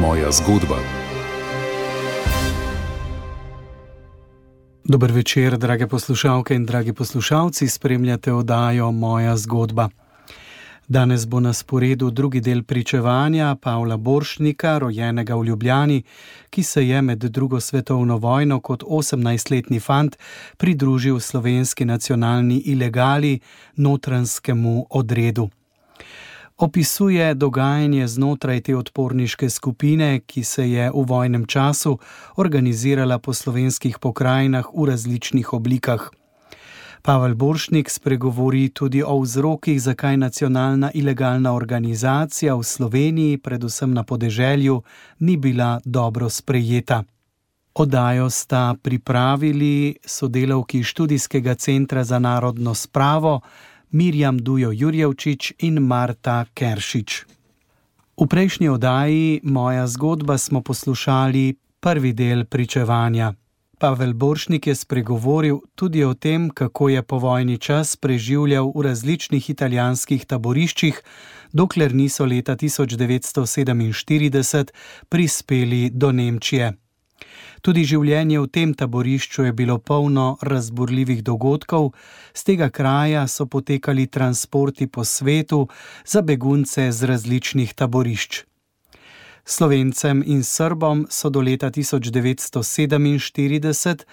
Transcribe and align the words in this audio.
Moja 0.00 0.32
zgodba. 0.32 0.76
Dober 4.84 5.12
večer, 5.12 5.58
drage 5.58 5.86
poslušalke 5.86 6.54
in 6.54 6.66
dragi 6.66 6.92
poslušalci, 6.92 7.68
spremljate 7.68 8.32
oddajo 8.32 8.92
Moja 8.92 9.36
zgodba. 9.36 9.88
Danes 10.88 11.26
bo 11.26 11.40
na 11.40 11.52
sporedu 11.52 12.10
drugi 12.10 12.40
del 12.40 12.62
pričevanja 12.62 13.56
Pavla 13.62 13.96
Boršnika, 13.96 14.78
rojenega 14.78 15.34
v 15.34 15.44
Ljubljani, 15.44 16.02
ki 16.50 16.62
se 16.62 16.88
je 16.88 17.02
med 17.02 17.18
drugo 17.18 17.60
svetovno 17.60 18.16
vojno 18.16 18.60
kot 18.60 18.82
18-letni 18.82 19.80
fant 19.80 20.16
pridružil 20.56 21.20
slovenski 21.20 21.84
nacionalni 21.84 22.56
ilegali 22.56 23.40
notranskemu 23.76 24.86
odredu. 24.90 25.50
Opisuje 26.60 27.34
dogajanje 27.34 28.06
znotraj 28.08 28.60
te 28.60 28.76
odporniške 28.76 29.48
skupine, 29.50 30.20
ki 30.20 30.42
se 30.44 30.70
je 30.70 30.90
v 30.90 31.04
vojnem 31.08 31.46
času 31.46 31.98
organizirala 32.36 33.18
po 33.18 33.32
slovenskih 33.32 33.98
pokrajinah 33.98 34.68
v 34.76 34.84
različnih 34.90 35.52
oblikah. 35.52 36.10
Pavel 37.02 37.34
Boršnik 37.34 37.90
spregovori 37.90 38.68
tudi 38.68 39.00
o 39.02 39.16
vzrokih, 39.20 39.80
zakaj 39.80 40.16
nacionalna 40.16 40.90
ilegalna 40.94 41.54
organizacija 41.56 42.54
v 42.54 42.62
Sloveniji, 42.62 43.38
predvsem 43.38 43.94
na 43.94 44.04
podeželju, 44.04 44.82
ni 45.18 45.36
bila 45.36 45.80
dobro 45.84 46.28
sprejeta. 46.28 47.04
Odajo 47.74 48.30
sta 48.30 48.74
pripravili 48.82 49.96
sodelavki 50.04 50.82
študijskega 50.82 51.54
centra 51.54 52.04
za 52.04 52.18
narodno 52.18 52.74
spravo 52.74 53.40
Mirjam 53.90 54.38
Dujo 54.38 54.70
Jurjevčič 54.72 55.52
in 55.58 55.82
Marta 55.82 56.44
Keršič. 56.54 57.24
V 58.20 58.26
prejšnji 58.26 58.68
oddaji 58.68 59.40
Moja 59.42 59.86
zgodba 59.86 60.38
smo 60.38 60.62
poslušali 60.62 61.54
prvi 61.80 62.12
del 62.12 62.44
pričevanja. 62.44 63.34
Pavel 63.78 64.12
Boršnik 64.12 64.66
je 64.66 64.74
spregovoril 64.74 65.58
tudi 65.74 66.04
o 66.04 66.14
tem, 66.14 66.50
kako 66.50 66.88
je 66.88 67.02
povojni 67.02 67.58
čas 67.58 67.96
preživljal 67.96 68.72
v 68.76 68.82
različnih 68.82 69.50
italijanskih 69.50 70.26
taboriščih, 70.26 71.02
dokler 71.52 71.94
niso 71.94 72.24
leta 72.24 72.56
1947 72.56 74.66
prispeli 75.08 75.90
do 75.90 76.12
Nemčije. 76.12 76.72
Tudi 77.60 77.84
življenje 77.84 78.40
v 78.40 78.48
tem 78.48 78.74
taborišču 78.74 79.42
je 79.44 79.52
bilo 79.52 79.78
polno 79.78 80.38
razburljivih 80.42 81.24
dogodkov, 81.24 81.92
z 82.34 82.44
tega 82.44 82.70
kraja 82.70 83.28
so 83.28 83.46
potekali 83.46 84.06
transporti 84.06 84.86
po 84.86 85.04
svetu 85.04 85.68
za 86.06 86.22
begunce 86.22 86.92
z 86.92 87.04
različnih 87.04 87.74
taborišč. 87.74 88.44
Slovencem 89.44 90.22
in 90.26 90.44
Srbom 90.44 91.06
so 91.10 91.30
do 91.30 91.40
leta 91.40 91.70
1947 91.70 94.04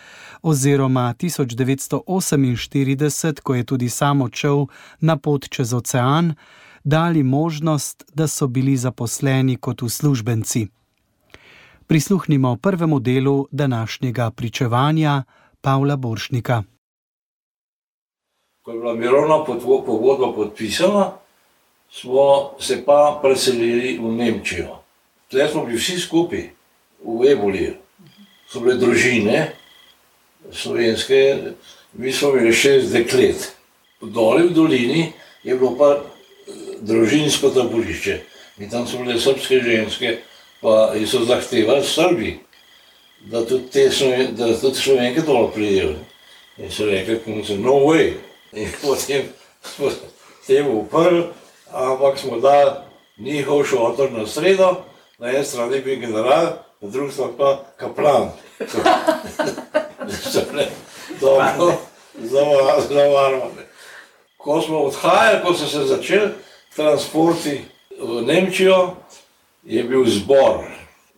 oziroma 0.41 1.13
1948, 1.13 3.39
ko 3.43 3.55
je 3.55 3.63
tudi 3.63 3.89
sam 3.89 4.21
odšel 4.21 4.65
na 4.99 5.17
pot 5.17 5.49
čez 5.49 5.73
ocean, 5.73 6.35
dali 6.83 7.23
možnost, 7.23 8.03
da 8.13 8.27
so 8.27 8.47
bili 8.47 8.77
zaposleni 8.77 9.55
kot 9.55 9.83
uslužbenci. 9.83 10.67
Prisluhnimo 11.87 12.57
prvemu 12.61 12.99
delu 12.99 13.47
današnjega 13.51 14.31
pričevanja 14.31 15.23
Pavla 15.61 15.95
Boršnika. 15.95 16.63
Ko 18.61 18.71
je 18.71 18.79
bila 18.79 18.93
mirovna 18.93 19.45
pogodba 19.85 20.33
podpisana, 20.35 21.11
smo 21.91 22.51
se 22.59 22.85
pa 22.85 23.19
preselili 23.21 23.97
v 23.97 24.11
Nemčijo. 24.11 24.79
Tukaj 25.27 25.47
smo 25.47 25.65
bili 25.65 25.77
vsi 25.77 25.99
skupaj, 25.99 26.49
v 27.03 27.31
Eboli, 27.31 27.77
so 28.51 28.59
bile 28.59 28.75
družine, 28.75 29.51
slovenske, 30.51 31.37
mi 31.93 32.11
smo 32.11 32.29
imeli 32.29 32.53
šest 32.53 32.91
deklet. 32.91 33.53
Dole 34.01 34.43
v 34.43 34.53
dolini 34.53 35.11
je 35.43 35.55
bilo 35.55 35.75
pa 35.77 35.93
eh, 35.95 36.01
družinsko 36.81 37.49
taborišče 37.49 38.23
in 38.57 38.69
tam 38.69 38.87
so 38.87 38.99
bile 38.99 39.19
srpske 39.19 39.61
ženske, 39.63 40.17
pa 40.61 40.93
so 41.05 41.25
zahtevali 41.25 41.83
Srbi, 41.83 42.39
da 43.19 43.45
tudi 43.45 43.69
te 43.71 43.89
da 44.31 44.59
tudi 44.59 44.75
slovenke 44.75 45.21
dol 45.21 45.51
pridejo. 45.51 45.95
In 46.57 46.71
so 46.71 46.85
rekli, 46.85 47.21
da 47.25 47.55
no 47.55 47.73
way. 47.73 48.13
In 48.53 48.69
potem 48.81 49.23
smo 49.61 49.89
temu 50.47 50.79
uprli, 50.79 51.23
ampak 51.71 52.19
smo 52.19 52.39
dali 52.39 52.71
njihov 53.17 53.63
šotor 53.65 54.11
na 54.11 54.27
sredo, 54.27 54.75
na 55.17 55.29
eni 55.29 55.45
strani 55.45 55.75
je 55.75 55.81
bil 55.81 55.99
general, 55.99 56.45
na 56.81 56.89
drugi 56.89 57.11
strani 57.11 57.33
pa 57.37 57.63
kaplan. 57.77 58.31
Zelo 62.89 63.13
varno. 63.13 63.51
Ko 64.37 64.61
smo 64.61 64.79
odhajali, 64.79 65.43
ko 65.43 65.53
so 65.53 65.67
se 65.67 65.79
začeli 65.85 66.29
transporti 66.75 67.61
v 67.99 68.21
Nemčijo, 68.21 68.95
je 69.67 69.83
bil 69.83 70.05
zbor. 70.05 70.63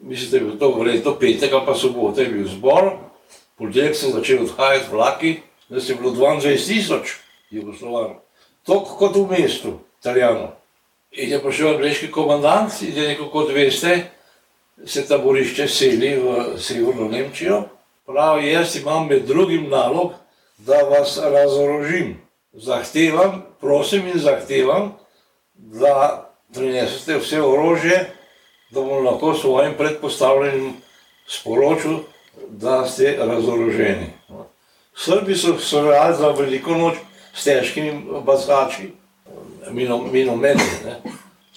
Mislim, 0.01 0.31
da 0.31 0.37
je 0.37 0.43
bilo 0.43 0.55
to 0.55 0.79
verjetno 0.79 1.15
petek, 1.19 1.51
pa 1.65 1.75
soboto 1.75 2.21
je 2.21 2.27
bil 2.27 2.47
zbor. 2.47 2.91
Ponedeljek 3.57 3.95
sem 3.95 4.11
začel 4.11 4.43
odhajati 4.43 4.85
vlaki, 4.91 5.35
da 5.69 5.81
se 5.81 5.91
je 5.91 5.95
bilo 5.95 6.11
22 6.11 6.67
tisoč 6.67 7.15
Jugoslovanov. 7.49 8.15
Toliko 8.65 8.95
kot 8.97 9.15
v 9.15 9.27
mestu, 9.29 9.79
Italijanov. 9.99 10.47
In 11.11 11.31
je 11.31 11.41
prišel 11.41 11.75
angliški 11.75 12.11
komandant 12.11 12.81
in 12.81 12.97
je 12.97 13.07
rekel, 13.07 13.29
kot 13.29 13.51
veste, 13.53 14.03
se 14.85 15.07
taborišče 15.07 15.67
seli 15.67 16.15
v 16.17 16.57
severno 16.57 17.09
Nemčijo. 17.09 17.63
Pravi, 18.05 18.51
jaz 18.51 18.75
imam 18.75 19.07
med 19.07 19.25
drugim 19.25 19.69
nalog, 19.69 20.13
da 20.57 20.81
vas 20.89 21.17
razorožim. 21.17 22.21
Zahtevam, 22.53 23.43
prosim 23.59 24.07
in 24.07 24.19
zahtevam, 24.19 24.93
da 25.53 26.29
prinesete 26.53 27.17
vse 27.17 27.41
orožje, 27.41 28.18
da 28.69 28.81
bom 28.81 29.05
lahko 29.05 29.33
svojim 29.33 29.73
predpostavljenim 29.77 30.73
sporočil, 31.27 31.99
da 32.49 32.87
ste 32.87 33.17
razoroženi. 33.19 34.13
Srbi 34.95 35.35
so 35.35 35.57
se 35.59 35.81
vrali 35.81 36.15
za 36.17 36.29
veliko 36.29 36.75
noč 36.75 36.95
s 37.33 37.43
težkimi 37.43 38.21
basači 38.25 38.91
minometi, 40.11 40.63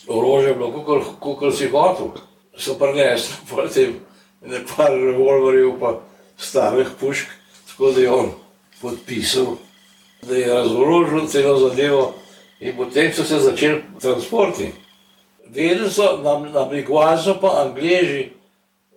orožje 0.09 0.49
je 0.49 0.55
bilo, 0.55 1.07
kot 1.21 1.57
si 1.57 1.69
hotel. 1.69 2.13
So 2.57 2.75
prinesli 2.79 3.35
potem 3.51 4.01
nekaj 4.43 4.97
revolverjev, 4.97 5.79
pa 5.81 6.01
starih 6.37 6.89
pušk, 7.01 7.27
tako 7.71 7.93
da 7.93 8.01
je 8.01 8.11
on 8.11 8.31
podpisal, 8.81 9.57
da 10.23 10.37
je 10.37 10.55
razorožil 10.55 11.27
celo 11.27 11.59
zadevo 11.59 12.15
in 12.61 12.77
potem 12.77 13.13
so 13.13 13.25
se 13.25 13.39
začeli 13.39 13.83
transporti. 14.01 14.73
Vedeli 15.55 15.91
so 15.91 16.17
na, 16.25 16.39
na 16.51 16.65
Brigvazu 16.65 17.35
pa 17.41 17.65
Angleži, 17.65 18.31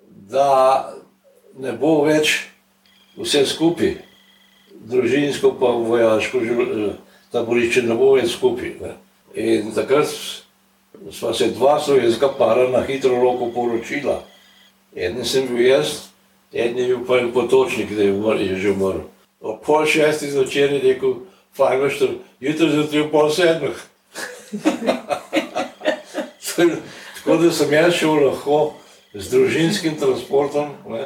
da 0.07 0.93
ne 1.59 1.71
bo 1.75 2.03
več 2.07 2.45
vse 3.19 3.43
skupaj, 3.45 3.97
družinsko 4.87 5.51
pa 5.59 5.73
vojaško 5.75 6.39
življenje 6.39 6.93
taborišče 7.35 7.83
ne 7.83 7.97
bo 7.99 8.13
več 8.15 8.31
skupaj. 8.37 8.71
Ne. 8.81 8.93
In 9.35 9.71
takrat 9.75 10.07
smo 11.11 11.33
se 11.35 11.51
dva 11.51 11.75
slovenska 11.83 12.31
para 12.39 12.69
na 12.71 12.85
hitro 12.87 13.19
roko 13.19 13.51
poročila. 13.51 14.21
En 14.95 15.19
sem 15.27 15.47
bil 15.49 15.65
jaz, 15.67 15.97
en 16.53 16.77
je 16.79 16.87
bil 16.93 17.03
pa 17.07 17.19
en 17.19 17.33
potočnik, 17.35 17.91
da 17.97 18.07
je, 18.07 18.13
umr, 18.15 18.39
je 18.39 18.59
že 18.63 18.71
umrl. 18.71 19.03
O 19.43 19.57
pol 19.59 19.83
šestih 19.85 20.31
zvečer 20.31 20.71
je 20.77 20.79
rekel, 20.85 21.17
fajn 21.57 21.81
veš, 21.83 22.03
jutro 22.39 22.71
zjutraj 22.71 23.03
v 23.03 23.11
pol 23.11 23.27
sedmih. 23.35 23.83
Tako 26.55 27.37
da 27.41 27.51
sem 27.51 27.73
jaz 27.73 27.93
šel 27.93 28.19
lahko 28.27 28.59
z 29.13 29.29
družinskim 29.31 29.95
transportom, 29.99 30.73
ne, 30.91 31.05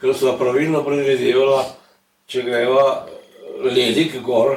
ker 0.00 0.14
so 0.16 0.32
pravilno 0.40 0.82
predvidevala, 0.84 1.62
če 2.30 2.42
greva 2.46 2.84
ledik 3.64 4.16
gor, 4.24 4.56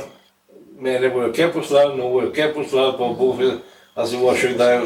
mene 0.80 1.10
bojo 1.10 1.32
kje 1.36 1.50
poslali, 1.54 1.98
no 1.98 2.10
bojo 2.14 2.32
kje 2.36 2.50
poslali, 2.56 2.96
pa 2.98 3.10
bo 3.20 3.32
videl, 3.38 3.60
a 3.96 4.08
se 4.08 4.18
bo 4.18 4.34
še 4.36 4.54
kdaj 4.56 4.80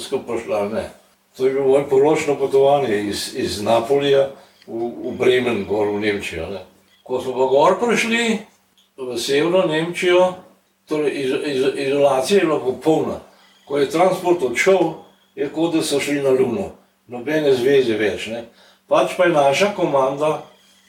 skupaj 0.00 0.26
poslali, 0.26 0.74
ne. 0.74 0.86
To 1.36 1.46
je 1.46 1.54
bilo 1.54 1.68
moje 1.68 1.84
poročno 1.90 2.34
potovanje 2.34 2.96
iz, 3.12 3.28
iz 3.38 3.60
Napolija 3.62 4.30
v, 4.66 4.90
v 5.04 5.14
Bremen, 5.20 5.62
gor 5.68 5.92
v 5.94 6.00
Nemčijo, 6.02 6.48
ne. 6.50 6.64
Ko 7.06 7.22
smo 7.22 7.36
pa 7.36 7.46
gor 7.52 7.78
prišli 7.78 8.40
v 8.98 9.18
severno 9.20 9.62
Nemčijo, 9.70 10.32
torej 10.88 11.14
iz, 11.14 11.30
iz, 11.46 11.64
izolacija 11.86 12.40
je 12.40 12.46
bila 12.48 12.60
popolna. 12.64 13.20
Ko 13.68 13.78
je 13.78 13.90
transport 13.90 14.42
odšel, 14.42 14.94
je 15.36 15.48
kot 15.52 15.74
da 15.74 15.82
so 15.82 16.00
šli 16.00 16.22
na 16.22 16.30
luno, 16.32 16.70
nobene 17.06 17.52
zveze 17.54 17.98
več, 18.00 18.26
ne. 18.32 18.46
Pač 18.88 19.12
pa 19.16 19.28
je 19.28 19.36
naša 19.36 19.74
komanda 19.76 20.38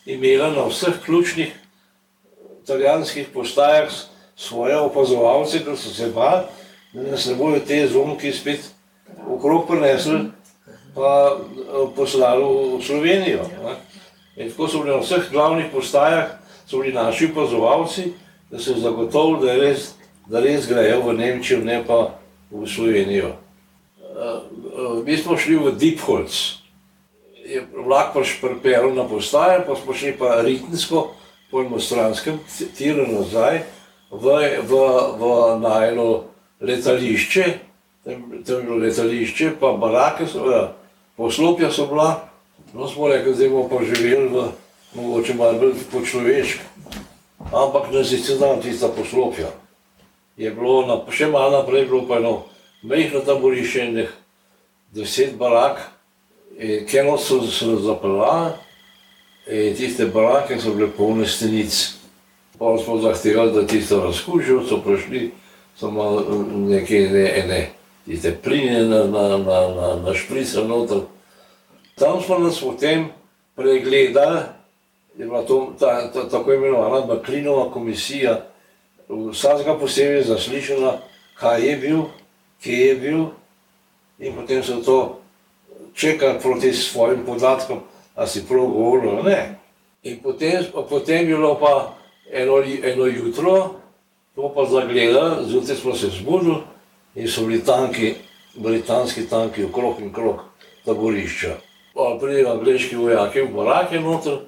imela 0.08 0.48
na 0.56 0.70
vseh 0.70 0.96
ključnih 1.06 1.52
italijanskih 2.64 3.28
postajah 3.34 3.92
svoje 4.36 4.78
opazovalce, 4.80 5.60
ki 5.60 5.76
so 5.76 5.92
se 5.94 6.08
bali, 6.16 6.48
da 6.94 7.12
nas 7.12 7.26
ne 7.28 7.36
bojo 7.36 7.60
te 7.60 7.88
zunki 7.88 8.32
spet 8.34 8.72
okrog 9.28 9.68
prinesli 9.68 10.30
pa 10.96 11.38
poslali 11.96 12.44
v 12.44 12.84
Slovenijo. 12.84 13.46
Tako 14.38 14.68
so 14.68 14.84
bili 14.84 14.96
na 14.96 15.02
vseh 15.04 15.28
glavnih 15.32 15.66
postajah, 15.74 16.40
so 16.66 16.80
bili 16.80 16.94
naši 16.94 17.28
opazovalci, 17.32 18.14
da 18.52 18.60
so 18.60 18.74
zagotovili, 18.80 19.46
da, 19.46 19.76
da 20.28 20.40
res 20.40 20.68
grejo 20.68 21.02
v 21.04 21.14
Nemčijo, 21.14 21.60
ne 21.60 21.84
pa 21.88 22.19
v 22.52 22.68
Slovenijo. 22.68 23.36
Mi 25.06 25.18
smo 25.18 25.38
šli 25.38 25.56
v 25.56 25.72
Deepholz, 25.78 26.60
je 27.50 27.64
vlak 27.86 28.14
pač 28.14 28.38
pripeljal 28.42 28.94
na 28.94 29.08
postajo, 29.08 29.64
pa 29.68 29.76
smo 29.76 29.94
šli 29.94 30.14
pa 30.18 30.42
ritmsko 30.46 31.14
po 31.50 31.62
enostranskem 31.64 32.38
tiru 32.78 33.08
nazaj 33.10 33.64
v, 34.12 34.26
v, 34.66 34.72
v 35.18 35.24
najno 35.62 36.30
letališče, 36.62 37.46
tam 38.06 38.58
je 38.58 38.64
bilo 38.66 38.78
letališče, 38.78 39.56
pa 39.60 39.74
barake 39.78 40.28
so 40.28 40.46
bila, 40.46 40.74
poslopja 41.18 41.72
so 41.72 41.88
bila, 41.90 42.30
no 42.74 42.88
smo 42.88 43.10
rekli, 43.10 43.34
zdaj 43.34 43.50
bomo 43.50 43.70
pa 43.70 43.82
živeli 43.86 44.30
v 44.30 44.50
mogoče 44.94 45.34
malo 45.34 45.60
bolj 45.60 45.74
po 45.92 46.02
človeško. 46.06 46.64
Ampak 47.54 47.92
ne 47.92 48.04
si 48.06 48.18
se 48.18 48.38
dan 48.38 48.62
tista 48.62 48.88
poslopja. 48.88 49.50
Je 50.40 50.52
bilo 50.56 50.86
na, 50.88 50.96
še 51.12 51.28
malo 51.28 51.60
naprej, 51.60 51.90
bilo 51.92 52.06
pa 52.08 52.22
eno 52.24 52.46
mehno 52.88 53.20
taborišče, 53.28 53.80
enih 53.92 54.12
deset 54.96 55.36
barak, 55.36 55.84
Keno 56.60 57.18
so 57.18 57.42
se 57.48 57.66
zapeljali 57.76 58.52
in 59.48 59.76
tiste 59.76 60.06
barake 60.06 60.60
so 60.60 60.74
bile 60.74 60.90
polne 60.92 61.28
stenic. 61.28 61.96
Pa 62.60 62.78
smo 62.78 62.98
zahtevali, 63.02 63.54
da 63.54 63.68
tisto 63.68 64.04
razkužijo, 64.04 64.64
so 64.68 64.82
prišli, 64.84 65.32
so 65.78 65.92
malo 65.92 66.44
neke 66.68 67.00
ne, 67.12 67.24
ene, 67.40 67.70
tiste 68.06 68.36
pline 68.44 68.84
na, 68.84 69.04
na, 69.04 69.38
na, 69.38 69.60
na, 69.76 69.96
na 70.06 70.14
šprice 70.14 70.60
noter. 70.68 71.06
Tam 71.96 72.22
smo 72.22 72.40
nas 72.40 72.60
potem 72.60 73.08
pregledali, 73.56 74.42
je 75.18 75.26
bila 75.26 75.46
to 75.46 75.74
ta, 75.80 76.12
ta, 76.12 76.30
tako 76.30 76.54
imenovana 76.54 77.06
Baklinova 77.06 77.72
komisija, 77.72 78.42
vsakega 79.10 79.76
posebej 79.80 80.24
zaslišala, 80.24 81.02
kaj 81.34 81.68
je 81.68 81.78
bil, 81.78 82.02
kje 82.62 82.78
je 82.78 82.96
bil 82.96 83.22
in 84.20 84.36
potem 84.36 84.64
so 84.64 84.82
to 84.84 85.20
čekali 85.96 86.40
proti 86.40 86.74
svojim 86.74 87.26
podatkom, 87.26 87.80
a 88.16 88.28
si 88.28 88.48
prav 88.48 88.68
govoril, 88.68 89.24
ne. 89.24 89.60
In 90.04 90.20
potem, 90.24 90.64
potem 90.90 91.18
je 91.18 91.26
bilo 91.26 91.56
pa 91.60 91.96
eno, 92.32 92.64
eno 92.84 93.06
jutro, 93.06 93.80
to 94.36 94.52
pa 94.56 94.66
zagledali, 94.66 95.48
zjutraj 95.48 95.78
smo 95.78 95.96
se 95.96 96.08
zbudili 96.08 96.58
in 97.16 97.28
so 97.28 97.46
bili 97.46 97.64
tanki, 97.64 98.16
britanski 98.56 99.30
tanki 99.30 99.64
okrog 99.64 100.00
in 100.00 100.14
krog 100.14 100.40
taborišča. 100.86 101.56
Pa 101.94 102.18
pridejo 102.22 102.52
angliški 102.52 102.96
vojaki 102.96 103.42
v 103.42 103.54
barake 103.56 104.00
noter, 104.00 104.40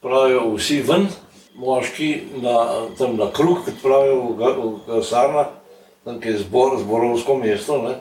pravijo 0.00 0.54
vsi 0.54 0.82
ven, 0.82 1.08
moški 1.54 2.22
na, 2.42 2.88
tam 2.98 3.16
na 3.16 3.30
krug, 3.32 3.64
kot 3.64 3.74
pravijo 3.82 4.34
v, 4.34 4.52
v 4.58 4.80
kasarnah, 4.86 5.52
tam 6.04 6.20
je 6.22 6.38
zbor, 6.38 6.78
zborovsko 6.80 7.36
mesto, 7.38 7.78
ne, 7.82 7.94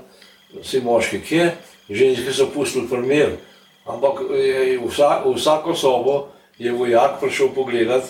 vsi 0.61 0.81
moški 0.83 1.21
kje, 1.21 1.51
ženske 1.89 2.33
so 2.33 2.49
pustili 2.53 2.87
primer, 2.89 3.37
ampak 3.85 4.21
je, 4.31 4.79
vsa, 4.87 5.21
vsako 5.25 5.75
sobo 5.75 6.27
je 6.59 6.71
vojak 6.71 7.19
prišel 7.21 7.53
pogledat, 7.55 8.03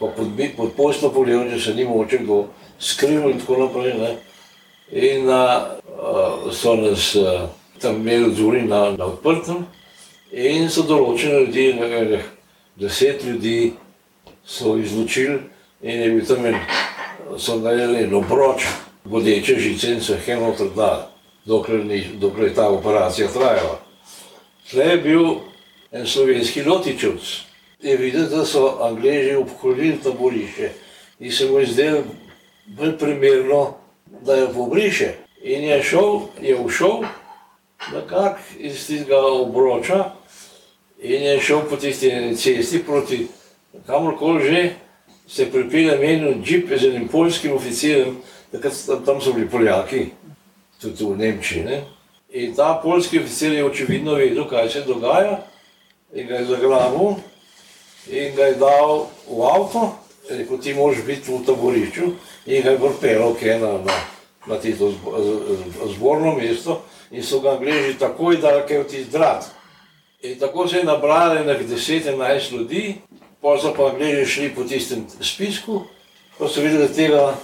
pa 0.00 0.06
pod, 0.06 0.28
pod 0.56 0.72
postno 0.76 1.10
pogledal, 1.10 1.50
če 1.50 1.60
se 1.60 1.74
ni 1.74 1.84
moče 1.84 2.18
kdo 2.24 2.46
skril 2.78 3.30
in 3.30 3.40
tako 3.40 3.56
naprej. 3.64 3.94
Ne. 3.96 4.10
In 4.92 5.30
a, 5.30 5.44
a, 5.96 6.26
so 6.52 6.76
nas 6.76 7.14
a, 7.16 7.48
tam 7.80 8.00
imeli 8.00 8.30
odzori 8.30 8.62
na, 8.62 8.90
na 8.96 9.08
odprtem 9.08 9.64
in 10.32 10.68
so 10.70 10.84
določene 10.86 11.46
ljudi, 11.46 11.66
nekaj, 11.80 12.22
deset 12.76 13.24
ljudi 13.24 13.72
so 14.46 14.76
izločili 14.76 15.40
in 15.82 16.00
je 16.02 16.10
bil 16.10 16.26
tam 16.26 16.46
en, 16.46 16.56
so 17.38 17.58
naredili 17.58 18.04
en 18.04 18.14
obroč, 18.14 18.66
bodeče 19.04 19.58
žice 19.60 19.92
in 19.92 20.00
so 20.00 20.14
jih 20.14 20.28
eno 20.28 20.52
trdali 20.52 21.16
dokler, 21.46 21.84
ni, 21.84 22.04
dokler 22.14 22.48
je 22.48 22.54
ta 22.54 22.68
operacija 22.68 23.28
trajala. 23.28 23.80
Tle 24.70 24.84
je 24.84 24.96
bil 24.96 25.26
en 25.92 26.06
slovenski 26.06 26.64
lotičevc. 26.64 27.22
Je 27.82 27.96
videti, 27.96 28.34
da 28.34 28.44
so 28.44 28.78
Angleži 28.82 29.34
obkolili 29.36 29.98
taborišče 30.02 30.70
in 31.20 31.32
se 31.32 31.50
mu 31.50 31.58
je 31.58 31.66
zdelo 31.66 32.02
bolj 32.66 32.98
primerno, 32.98 33.74
da 34.20 34.36
jo 34.36 34.48
pobriše. 34.54 35.12
In 35.42 35.64
je 35.64 35.82
šel, 35.82 36.20
je 36.42 36.56
všel 36.68 37.02
nekako 37.92 38.38
iz 38.58 38.86
tistega 38.86 39.20
obroča 39.26 40.04
in 41.02 41.22
je 41.22 41.40
šel 41.40 41.60
po 41.70 41.76
tisti 41.76 42.36
cesti 42.36 42.82
proti 42.86 43.26
kamorkoli 43.86 44.44
že, 44.44 44.62
se 45.28 45.50
pripelje 45.50 45.98
menil 45.98 46.42
džip 46.42 46.70
z 46.78 46.86
enim 46.86 47.08
polskim 47.08 47.52
oficirjem, 47.52 48.16
takrat 48.52 49.04
tam 49.04 49.20
so 49.20 49.32
bili 49.32 49.48
Poljaki 49.50 50.06
tudi 50.80 51.04
v 51.04 51.16
Nemčiji. 51.18 51.64
Ne? 51.64 51.82
In 52.30 52.54
ta 52.54 52.80
polski 52.82 53.18
oficir 53.18 53.52
je 53.52 53.64
očividno 53.64 54.14
vedel, 54.14 54.44
kaj 54.48 54.68
se 54.68 54.80
dogaja, 54.86 55.38
in 56.14 56.26
ga 56.26 56.34
je 56.34 56.44
zagrabil 56.44 57.14
in 58.10 58.34
ga 58.36 58.44
je 58.44 58.54
dal 58.54 59.06
v 59.26 59.42
avto, 59.42 59.96
rekel, 60.30 60.58
ti 60.58 60.74
moraš 60.74 61.02
biti 61.06 61.32
v 61.32 61.40
taborišču, 61.46 62.10
in 62.46 62.62
ga 62.62 62.70
je 62.70 62.78
vrpelo 62.78 63.34
na, 63.60 63.72
na, 63.82 63.96
na 64.46 64.58
tisto 64.60 64.92
zborno 65.94 66.34
mesto, 66.34 66.82
in 67.10 67.22
so 67.22 67.40
ga 67.40 67.56
angliži 67.56 67.98
takoj 67.98 68.36
dali, 68.36 68.62
ker 68.68 68.84
ti 68.86 69.04
zdrat. 69.04 69.50
In 70.22 70.38
tako 70.38 70.68
se 70.68 70.78
je 70.78 70.84
nabrali 70.84 71.46
na 71.46 71.54
10-11 71.58 72.52
ljudi, 72.52 72.94
pa 73.46 73.72
pa 73.76 73.90
angliži 73.90 74.26
šli 74.26 74.54
po 74.54 74.64
tistem 74.64 75.06
spisku, 75.20 75.84
pa 76.38 76.48
so 76.48 76.60
videli, 76.60 76.88
da 76.88 76.94
tega 76.94 77.34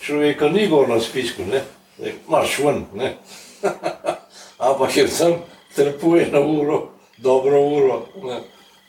človeka 0.00 0.48
ni 0.48 0.66
gor 0.68 0.88
na 0.88 1.00
spisku. 1.00 1.42
Ne? 1.48 1.62
Marš 2.28 2.58
ven, 2.58 2.84
ne. 2.94 3.14
Ampak 4.58 4.96
je 4.96 5.06
tam 5.08 5.40
trpuje 5.74 6.28
na 6.32 6.40
uro, 6.40 6.90
dobro 7.18 7.60
uro, 7.60 8.06
ne. 8.22 8.40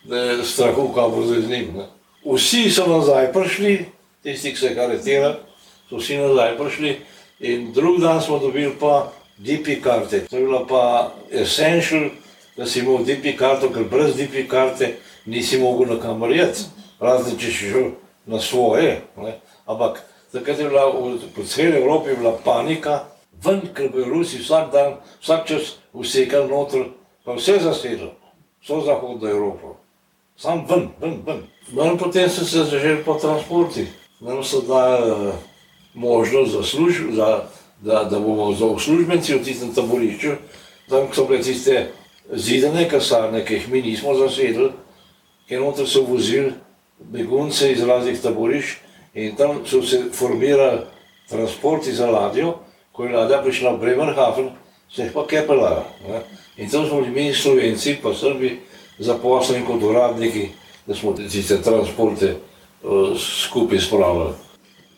da 0.03 0.17
je 0.17 0.43
strahu, 0.43 0.91
kaj 0.95 1.09
bo 1.09 1.23
zdaj 1.23 1.41
z 1.41 1.49
njim. 1.49 1.71
Ne. 1.77 1.87
Vsi 2.25 2.69
so 2.71 2.87
nazaj 2.87 3.31
prišli, 3.33 3.85
tisti, 4.23 4.51
ki 4.51 4.59
se 4.59 4.67
je 4.67 4.83
aretirali, 4.83 5.35
so 5.89 6.03
vsi 6.03 6.17
nazaj 6.17 6.57
prišli 6.57 6.97
in 7.39 7.71
drug 7.71 8.01
dan 8.01 8.21
smo 8.21 8.39
dobili 8.39 8.73
pa 8.79 9.11
DP 9.37 9.79
karte. 9.83 10.25
To 10.27 10.35
je 10.35 10.43
bila 10.43 10.65
pa 10.67 11.11
essential, 11.31 12.09
da 12.57 12.65
si 12.65 12.79
imel 12.79 13.05
DP 13.05 13.37
karto, 13.39 13.69
ker 13.69 13.83
brez 13.83 14.15
DP 14.17 14.49
karte 14.49 14.97
nisi 15.27 15.59
mogel 15.59 15.93
na 15.95 16.01
kamor 16.01 16.31
jeti, 16.31 16.69
razen 16.99 17.37
če 17.37 17.51
si 17.51 17.71
šel 17.71 17.89
na 18.25 18.39
svoje. 18.39 19.01
Ne. 19.17 19.39
Ampak 19.67 20.01
Takrat 20.31 20.59
je 20.59 20.69
bila 20.69 20.91
po 21.35 21.43
celi 21.43 21.77
Evropi 21.77 22.15
bila 22.15 22.37
panika, 22.45 23.03
ven, 23.43 23.61
ker 23.73 23.89
bi 23.89 24.03
Rusi 24.03 24.37
vsak 24.37 24.71
dan, 24.71 24.99
vsak 25.21 25.47
čas 25.47 25.77
usekali 25.93 26.51
noter, 26.51 26.83
pa 27.23 27.33
vse 27.33 27.59
zasedlo, 27.63 28.11
vso 28.61 28.81
zahodno 28.85 29.29
Evropo. 29.29 29.75
Sam 30.37 30.65
ven, 30.69 30.89
ven, 31.01 31.21
ven. 31.25 31.39
No 31.71 31.85
in 31.85 31.97
potem 31.97 32.29
so 32.29 32.45
se 32.45 32.63
začeli 32.63 33.03
po 33.03 33.13
transporti. 33.13 33.87
Nam 34.19 34.43
so 34.43 34.61
dali 34.61 35.11
uh, 35.11 35.33
možnost 35.93 36.51
za 36.51 36.63
služb, 36.63 37.15
za, 37.15 37.43
da, 37.81 38.03
da 38.03 38.19
bomo 38.19 38.53
za 38.53 38.65
uslužbenci 38.65 39.33
v 39.33 39.43
tistem 39.43 39.73
taborišču, 39.73 40.35
tam 40.89 41.07
so 41.13 41.25
bile 41.25 41.41
tiste 41.41 41.91
zidane 42.33 42.89
kasarne, 42.89 43.45
ki 43.45 43.53
jih 43.53 43.69
mi 43.71 43.81
nismo 43.81 44.15
zasedli, 44.15 44.69
ker 45.47 45.61
noter 45.61 45.87
so 45.87 46.03
vozili 46.07 46.53
begunce 46.99 47.71
iz 47.71 47.83
raznih 47.83 48.21
taborišč, 48.21 48.77
In 49.17 49.35
tam 49.35 49.65
so 49.65 49.81
se 49.81 50.03
formirali 50.13 50.79
transporti 51.29 51.91
za 51.93 52.09
ladjo, 52.09 52.53
ko 52.91 53.05
je 53.05 53.15
ladja 53.15 53.41
prišla 53.41 53.71
v 53.71 53.79
Bremerhaven, 53.79 54.49
se 54.93 55.03
jih 55.03 55.11
pa 55.13 55.25
kepela. 55.27 55.85
Ne? 56.07 56.21
In 56.57 56.69
tam 56.69 56.85
smo 56.87 57.01
mi 57.01 57.33
Slovenci, 57.33 57.97
pa 58.03 58.13
Srbi, 58.13 58.59
zaposleni 58.99 59.65
kot 59.65 59.83
uradniki, 59.83 60.49
da 60.85 60.95
smo 60.95 61.13
tiste 61.13 61.57
transporte 61.61 62.35
uh, 62.83 63.17
skupaj 63.17 63.79
spravljali. 63.79 64.33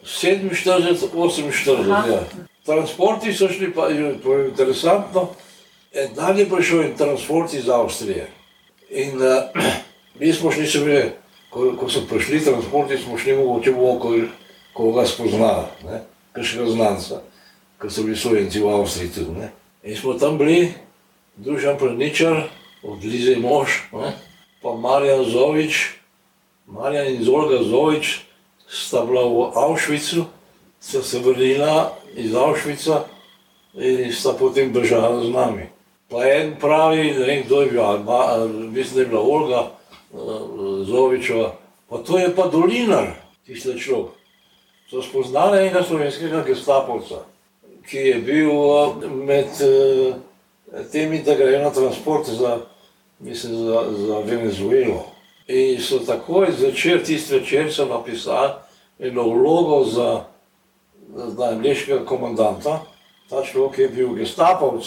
47, 0.04 1.08
48, 1.16 2.12
ja. 2.12 2.20
Transporti 2.66 3.34
so 3.34 3.48
šli, 3.48 3.72
pa 3.74 3.88
je 3.88 4.18
interesantno, 4.50 5.30
en 5.94 6.14
dan 6.16 6.40
je 6.40 6.50
prišel 6.50 6.84
in 6.84 6.98
transport 6.98 7.54
iz 7.54 7.70
Avstrije. 7.70 8.28
In 8.90 9.16
uh, 9.16 9.64
mi 10.20 10.34
smo 10.34 10.52
šli 10.52 10.68
se 10.68 10.80
bili, 10.80 11.12
ko, 11.50 11.74
ko 11.80 11.90
so 11.90 12.02
prišli 12.10 12.44
transporti, 12.44 12.98
smo 12.98 13.18
šli 13.18 13.36
mogoče 13.36 13.72
bomo 13.72 14.00
koga 14.74 15.06
spoznali, 15.06 15.66
kakšnega 16.32 16.70
znanca, 16.70 17.22
ker 17.80 17.92
so 17.92 18.04
bili 18.04 18.18
slovenci 18.18 18.60
v 18.60 18.70
Avstriji 18.70 19.12
tudi. 19.16 19.40
Ne? 19.40 19.52
In 19.84 19.96
smo 19.98 20.14
tam 20.14 20.38
bili, 20.38 20.74
Dušan 21.38 21.78
Prničar, 21.78 22.44
od 22.84 23.04
Lize 23.04 23.36
Mož, 23.40 23.80
ne? 23.94 24.14
pa 24.62 24.76
Marjan 24.76 25.24
Zovič, 25.24 26.00
Marjan 26.68 27.08
in 27.16 27.24
Zolga 27.24 27.64
Zovič 27.64 28.20
sta 28.68 29.06
bila 29.06 29.24
v 29.26 29.52
Avšvicu, 29.56 30.26
sta 30.80 31.02
se 31.02 31.20
vrnila 31.20 31.96
iz 32.16 32.36
Avšvica 32.36 33.04
in 33.74 34.12
sta 34.14 34.34
potem 34.34 34.74
bežala 34.74 35.24
z 35.24 35.32
nami. 35.32 35.66
Pa 36.10 36.26
en 36.26 36.56
pravi, 36.60 37.14
ne 37.14 37.26
vem 37.26 37.44
kdo 37.46 37.62
je 37.62 37.72
bil, 37.72 37.84
mislim, 38.72 38.96
da 38.96 39.02
je 39.02 39.08
bila 39.08 39.22
Olga 39.22 39.79
Zovičeva, 40.84 41.54
pa 41.90 41.98
to 41.98 42.18
je 42.18 42.36
pa 42.36 42.48
dolinar, 42.48 43.14
tisti 43.46 43.78
človek. 43.80 44.18
So 44.90 45.02
spoznali 45.06 45.60
enega 45.62 45.84
slovenskega 45.84 46.42
gestapovca, 46.48 47.22
ki 47.86 47.98
je 47.98 48.16
bil 48.26 48.50
uh, 48.50 48.98
med 49.06 49.54
uh, 49.62 50.16
temi, 50.92 51.22
da 51.22 51.36
grejo 51.38 51.62
na 51.64 51.70
transport 51.70 52.26
za, 52.26 52.58
mislim, 53.20 53.54
za, 53.54 53.84
za 53.98 54.20
Venezuelo. 54.26 55.06
In 55.48 55.82
so 55.82 56.00
takoj 56.00 56.50
zvečer, 56.58 57.04
tisti 57.06 57.38
večer 57.38 57.74
so 57.74 57.86
napisali 57.86 58.54
eno 59.00 59.30
vlogo 59.30 59.84
za, 59.86 60.24
za 61.14 61.46
angliškega 61.50 62.06
komandanta. 62.06 62.82
Ta 63.30 63.44
človek 63.46 63.78
je 63.78 63.90
bil 63.90 64.14
gestapovc, 64.14 64.86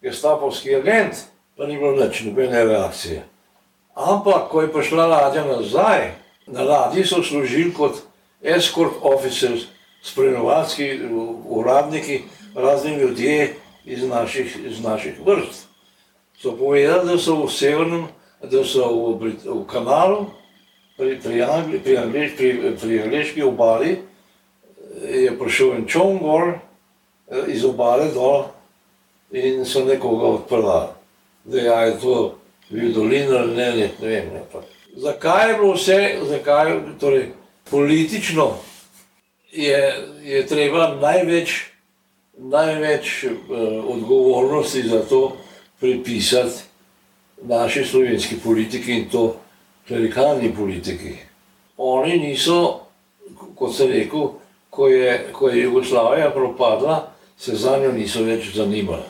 gestapovski 0.00 0.76
agent, 0.76 1.24
pa 1.56 1.66
ni 1.66 1.78
bilo 1.78 1.96
nič, 1.96 2.24
nobene 2.24 2.64
reakcije. 2.64 3.31
Ampak, 3.94 4.48
ko 4.48 4.62
je 4.62 4.72
prišla 4.72 5.06
ladja 5.06 5.44
nazaj, 5.44 6.14
na 6.46 6.62
ladji 6.62 7.04
so 7.04 7.22
služili 7.22 7.74
kot 7.74 8.00
escort 8.42 8.92
officers, 9.02 9.68
spremljevalski 10.02 10.98
uradniki, 11.44 12.22
razni 12.54 12.96
ljudje 12.96 13.54
iz 13.84 14.08
naših, 14.08 14.56
iz 14.66 14.80
naših 14.80 15.20
vrst. 15.26 15.66
So 16.38 16.56
povedali, 16.56 17.06
da 17.08 17.18
so 17.18 17.36
v 17.44 17.50
severnem, 17.50 18.06
da 18.42 18.64
so 18.64 18.88
v, 18.88 19.18
Brit- 19.20 19.44
v 19.46 19.66
kanalu, 19.66 20.26
pri, 20.96 21.20
pri, 21.20 21.42
Angli, 21.42 21.78
pri, 21.78 21.96
Angliš, 21.98 22.36
pri, 22.36 22.76
pri 22.80 23.02
angliški 23.02 23.42
obali, 23.42 23.98
je 25.02 25.38
prišel 25.38 25.76
en 25.76 25.86
čovn 25.86 26.18
gor 26.18 26.48
eh, 26.52 27.46
iz 27.46 27.64
obale 27.64 28.10
dol 28.14 28.50
in 29.32 29.64
so 29.64 29.84
nekoga 29.84 30.26
odpeljali. 30.26 30.88
Da 31.44 31.58
ja, 31.58 31.80
je 31.80 32.00
to 32.00 32.41
bil 32.72 32.94
dolinar, 32.94 33.46
ne, 33.48 33.70
ne, 33.76 33.90
ne 34.00 34.08
vem. 34.08 34.32
Ne, 34.34 34.42
pa. 34.52 34.62
Zakaj 34.96 35.48
je 35.48 35.54
bilo 35.54 35.72
vse, 35.72 35.98
zakaj, 36.28 36.72
torej, 37.00 37.28
politično 37.70 38.52
je, 39.52 39.94
je 40.24 40.46
treba 40.46 40.94
največ, 41.00 41.54
največ 42.38 43.24
eh, 43.24 43.30
odgovornosti 43.86 44.82
za 44.82 45.02
to 45.08 45.36
pripisati 45.80 46.62
naši 47.42 47.84
slovenski 47.84 48.36
politiki 48.44 48.92
in 48.92 49.08
to 49.10 49.36
klerikalni 49.88 50.54
politiki. 50.54 51.16
Oni 51.76 52.18
niso, 52.18 52.80
kot 53.54 53.74
sem 53.74 53.90
rekel, 53.90 54.28
ko 54.70 54.88
je, 54.88 55.26
ko 55.32 55.48
je 55.48 55.62
Jugoslavija 55.62 56.30
propadla, 56.30 57.12
se 57.38 57.56
za 57.56 57.78
njo 57.78 57.92
niso 57.92 58.22
več 58.22 58.54
zanimali. 58.54 59.02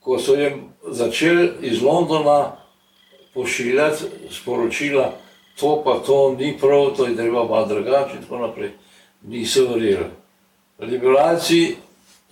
Ko 0.00 0.18
so 0.18 0.34
jim 0.34 0.72
začeli 0.90 1.52
iz 1.62 1.82
Londona 1.82 2.59
pošiljati 3.34 4.04
sporočila, 4.30 5.12
to 5.60 5.82
pa 5.84 5.98
to 6.06 6.36
ni 6.38 6.58
prav, 6.60 6.96
to 6.96 7.06
je 7.06 7.16
treba 7.16 7.44
malo 7.44 7.66
drugače 7.66 8.16
in 8.16 8.22
tako 8.22 8.38
naprej, 8.38 8.70
niso 9.22 9.68
verjeli. 9.68 10.10
Liberalci 10.78 11.76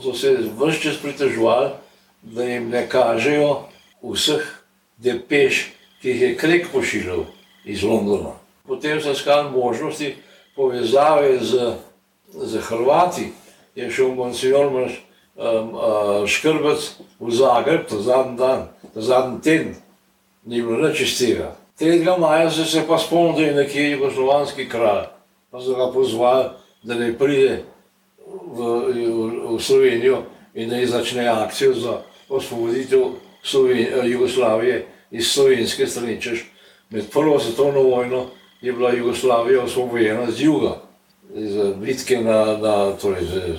so 0.03 0.15
se 0.15 0.37
vse 0.61 0.81
čas 0.83 0.97
pritoževali, 1.03 1.71
da 2.23 2.45
jim 2.45 2.69
ne 2.69 2.89
kažejo 2.89 3.69
vseh 4.03 4.43
depeš, 4.97 5.73
ki 6.03 6.09
jih 6.09 6.23
je 6.23 6.37
Krek 6.37 6.67
pošiljal 6.73 7.25
iz 7.65 7.83
Londona. 7.83 8.33
Potem 8.67 9.01
so 9.01 9.13
iskali 9.13 9.51
možnosti 9.51 10.15
povezave 10.57 11.39
z, 11.41 11.75
z 12.35 12.61
Hrvati, 12.61 13.33
je 13.75 13.91
šel 13.91 14.15
Monsignor 14.15 14.67
um, 14.73 14.91
uh, 15.75 16.27
Škrbec 16.27 16.91
v 17.21 17.31
Zagreb, 17.31 17.87
ta 17.89 18.01
zadnji 18.03 18.37
dan, 18.39 18.69
ta 18.95 19.01
zadnji 19.01 19.41
teden, 19.43 19.75
ni 20.45 20.63
bilo 20.63 20.89
nič 20.89 21.01
iz 21.01 21.19
tega. 21.19 21.57
3. 21.81 22.19
maja 22.19 22.51
se 22.51 22.85
pa 22.89 22.99
spomnili, 22.99 23.35
da 23.35 23.43
je 23.43 23.55
nekje 23.55 23.91
jugoslovanski 23.91 24.69
kralj, 24.69 25.07
pa 25.51 25.61
so 25.61 25.75
ga 25.75 25.93
pozvali, 25.93 26.49
da 26.83 26.95
ne 26.95 27.19
pride 27.19 27.63
v, 28.27 28.59
v, 28.59 29.57
v 29.57 29.61
Slovenijo 29.61 30.23
in 30.55 30.71
naj 30.71 30.87
začne 30.87 31.29
akcijo 31.29 31.75
za 31.75 32.01
osvoboditev 32.29 33.01
Jugoslavije 34.05 34.87
iz 35.11 35.31
slovenske 35.31 35.87
strani. 35.87 36.19
Med 36.91 37.11
prvo 37.13 37.39
svetovno 37.39 37.83
vojno 37.83 38.27
je 38.61 38.73
bila 38.73 38.93
Jugoslavija 38.93 39.63
osvobojena 39.63 40.31
z 40.31 40.43
juga, 40.43 40.83
z 41.35 41.75
bitke 41.77 42.21
na, 42.21 42.57
na 42.57 42.93
torej, 42.93 43.25
z, 43.25 43.59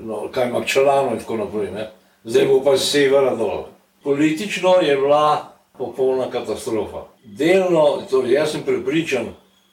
no, 0.00 0.28
kaj 0.32 0.48
ima 0.48 0.64
čelano 0.64 1.12
in 1.12 1.18
tako 1.18 1.36
naprej. 1.36 1.70
Ne. 1.70 1.90
Zdaj 2.24 2.46
bo 2.46 2.60
pa 2.64 2.76
z 2.76 2.90
severa 2.90 3.36
dol. 3.36 3.64
Politično 4.02 4.74
je 4.82 4.96
bila 4.96 5.49
popolna 5.80 6.30
katastrofa. 6.30 7.06
Delno, 7.24 8.02
torej 8.10 8.34
jaz 8.36 8.52
sem 8.52 8.62
prepričan, 8.66 9.32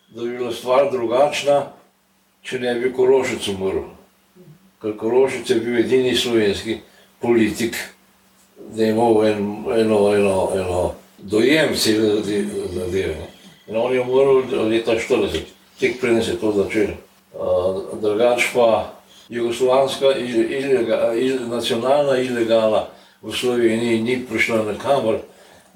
da 0.09 0.23
bi 0.23 0.37
bila 0.37 0.51
stvar 0.55 0.87
drugačna, 0.91 1.65
če 2.47 2.59
ne 2.63 2.75
bi 2.79 2.93
Korošec 2.95 3.47
umrl. 3.51 3.83
Ker 4.81 4.95
Korošec 4.97 5.49
je 5.49 5.59
bil 5.59 5.81
edini 5.81 6.15
slovenski 6.15 6.77
politik, 7.19 7.75
da 8.71 8.83
je 8.83 8.95
imel 8.95 9.19
en, 9.27 9.43
eno, 9.81 9.99
eno, 10.15 10.37
eno 10.55 10.83
dojem 11.17 11.75
cele 11.75 12.23
zadeve. 12.71 13.27
In 13.67 13.75
on 13.77 13.93
je 13.93 14.01
umrl 14.01 14.69
leta 14.69 14.95
40, 14.95 15.51
tek 15.79 15.99
preden 15.99 16.23
se 16.23 16.37
je 16.37 16.39
to 16.39 16.51
začelo. 16.55 16.95
Drugač 18.01 18.47
pa 18.53 18.93
jugoslovanska 19.29 20.15
il, 20.15 20.51
ilega, 20.55 21.13
il, 21.19 21.49
nacionalna 21.51 22.15
ilegala 22.17 22.87
v 23.21 23.33
Sloveniji 23.33 24.01
ni 24.01 24.21
prišla 24.23 24.63
nikamor, 24.71 25.19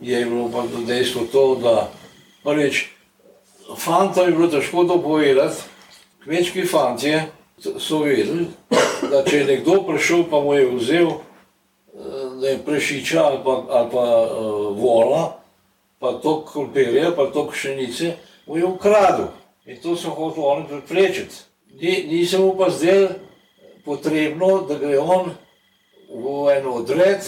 je 0.02 0.26
bilo 0.26 0.50
pa 0.52 0.64
dejstvo 0.88 1.26
to, 1.32 1.56
da 1.56 1.92
prvič 2.44 2.86
fantom 3.78 4.26
je 4.26 4.32
bilo 4.32 4.48
težko 4.48 4.84
dopovedati, 4.84 5.62
kmečki 6.24 6.66
fantje 6.66 7.26
so 7.60 8.04
vedeli, 8.06 8.48
da 9.12 9.24
če 9.24 9.38
je 9.38 9.46
nekdo 9.46 9.82
prišel, 9.88 10.26
pa 10.30 10.42
mu 10.42 10.54
je 10.54 10.66
vzel 10.76 11.12
je 12.42 12.58
prešiča 12.66 13.24
ali 13.24 13.40
pa, 13.44 13.64
ali 13.70 13.90
pa 13.92 14.28
uh, 14.32 14.78
vola, 14.78 15.38
pa 16.00 16.14
to 16.14 16.46
krompirja, 16.46 17.12
pa 17.16 17.26
to 17.26 17.48
pšenice, 17.52 18.16
mu 18.48 18.58
je 18.58 18.66
ukradel. 18.66 19.28
In 19.66 19.78
to 19.82 19.96
so 19.96 20.10
hoteli 20.10 20.46
oni 20.46 20.66
preprečiti. 20.68 21.36
Ni, 21.82 22.04
ni 22.08 22.26
se 22.26 22.40
mu 22.40 22.56
pa 22.58 22.70
zdel 22.70 23.08
potrebno, 23.86 24.66
da 24.68 24.76
gre 24.76 25.00
on 25.00 25.32
v 26.10 26.50
en 26.58 26.68
odred, 26.68 27.22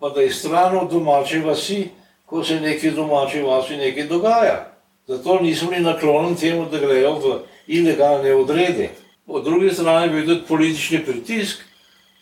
pa 0.00 0.08
da 0.08 0.20
je 0.20 0.32
stran 0.32 0.76
od 0.76 0.90
domače 0.90 1.38
vasi, 1.38 1.88
ko 2.26 2.44
se 2.44 2.60
neki 2.60 2.90
domači 2.90 3.40
vasi 3.40 3.76
nekaj 3.76 4.06
dogaja. 4.06 4.72
Zato 5.06 5.38
niso 5.40 5.66
bili 5.66 5.82
naklonjeni 5.82 6.36
temu, 6.36 6.66
da 6.70 6.78
grejo 6.78 7.14
v 7.18 7.38
ilegalne 7.66 8.34
odrede. 8.34 8.90
Po 9.26 9.40
drugi 9.40 9.70
strani 9.70 10.06
je 10.06 10.10
bil 10.10 10.34
tudi 10.34 10.46
politični 10.48 11.04
pritisk, 11.04 11.70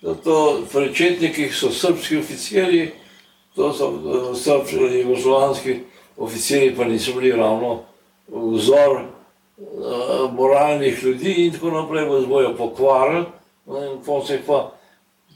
Zato 0.03 0.63
prečetniki 0.73 1.49
so 1.51 1.71
srpski 1.71 2.17
oficirji, 2.17 2.91
to 3.55 3.73
so 3.73 3.89
eh, 3.89 4.37
srpski, 4.37 4.77
jugoslovanski 4.77 5.81
oficirji, 6.17 6.77
pa 6.77 6.85
niso 6.85 7.13
bili 7.13 7.33
ravno 7.33 7.83
vzor 8.29 9.01
eh, 9.01 9.05
moralnih 10.33 11.03
ljudi 11.03 11.33
in 11.33 11.53
tako 11.53 11.71
naprej, 11.71 12.07
bo 12.07 12.21
bojo 12.27 12.55
pokvarili. 12.57 13.25
No, 13.67 13.85
in 13.85 13.99
potem 14.07 14.39
pa 14.47 14.73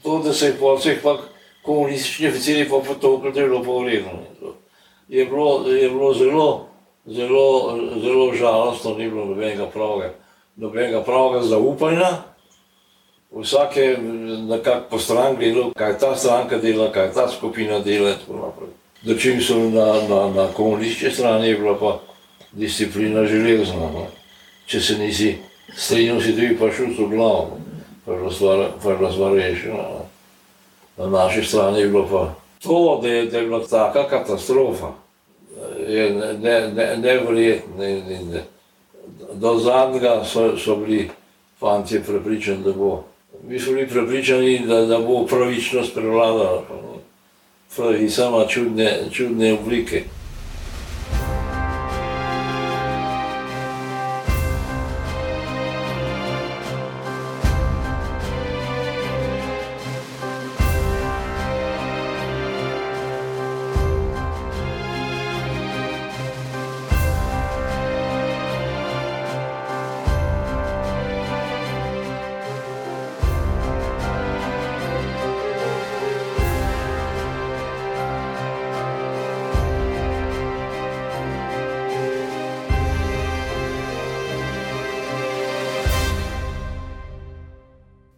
to, 0.03 0.19
da 0.19 0.33
se 0.33 0.45
je 0.45 0.57
potem 0.59 0.97
pa 1.03 1.17
komunistični 1.63 2.27
oficirji 2.27 2.69
pa 2.69 2.79
potopili, 2.87 3.33
da 3.33 3.39
je 3.39 3.47
bilo 3.47 3.63
povredno. 3.63 4.11
Je 5.07 5.25
bilo, 5.25 5.67
je 5.67 5.89
bilo 5.89 6.13
zelo, 6.13 6.65
zelo, 7.05 7.79
zelo 8.03 8.33
žalostno, 8.33 8.95
ni 8.97 9.09
bilo 9.09 9.25
nobenega 9.25 9.67
pravega, 9.67 10.13
nobenega 10.55 11.03
pravega 11.03 11.41
zaupanja. 11.41 12.09
Vsak 13.31 13.77
je 13.77 13.97
nekako 14.47 14.85
po 14.89 14.99
stran 14.99 15.35
gledal, 15.35 15.71
kaj 15.73 15.97
ta 15.97 16.15
stranka 16.15 16.57
dela, 16.57 16.91
kaj 16.91 17.11
ta 17.13 17.27
skupina 17.27 17.79
dela 17.79 18.09
in 18.09 18.15
tako 18.15 18.33
naprej. 18.33 18.69
Dočim 19.03 19.41
so 19.41 19.57
na, 19.57 19.85
na, 20.09 20.29
na 20.35 20.47
komunistični 20.53 21.11
strani 21.11 21.47
je 21.47 21.57
bila 21.57 21.79
pa 21.79 21.99
disciplina 22.51 23.25
železna. 23.25 23.89
Ne. 23.91 24.05
Če 24.65 24.81
se 24.81 24.97
nisi 24.97 25.35
strinjal, 25.75 26.21
si 26.21 26.35
tudi 26.35 26.55
pa 26.59 26.69
šel 26.71 26.93
v 26.97 27.09
glavo, 27.09 27.57
pa 28.05 28.11
je 28.11 28.17
bila 28.17 28.31
stvar, 28.31 28.65
pa 28.83 29.29
rešena. 29.35 30.02
Na 30.97 31.07
naši 31.07 31.43
strani 31.43 31.79
je 31.79 31.87
bilo 31.87 32.07
pa 32.11 32.33
to, 32.63 32.99
da 33.01 33.07
je, 33.07 33.25
da 33.25 33.37
je 33.37 33.45
bila 33.45 33.67
taka 33.67 34.07
katastrofa, 34.09 34.87
je 35.87 36.09
ne- 36.09 36.33
ne- 36.33 36.71
ne- 36.71 36.97
neverjetno. 36.97 37.75
Ne, 37.77 38.01
ne, 38.01 38.19
ne. 38.23 38.43
Do 39.33 39.57
zadnjega 39.57 40.23
so, 40.25 40.57
so 40.57 40.75
bili 40.75 41.09
fantje 41.59 42.03
prepričani, 42.03 42.63
da 42.63 42.71
bo. 42.71 43.03
Mi 43.47 43.59
smo 43.59 43.73
bili 43.73 43.87
prepričani, 43.87 44.59
da, 44.59 44.85
da 44.85 44.99
bo 44.99 45.25
pravičnost 45.25 45.93
prevladala. 45.93 46.61
ne. 46.71 46.99
Pravica 47.75 48.27
ima 48.27 48.45
čudne, 48.47 48.99
čudne 49.11 49.53
oblike. 49.53 50.03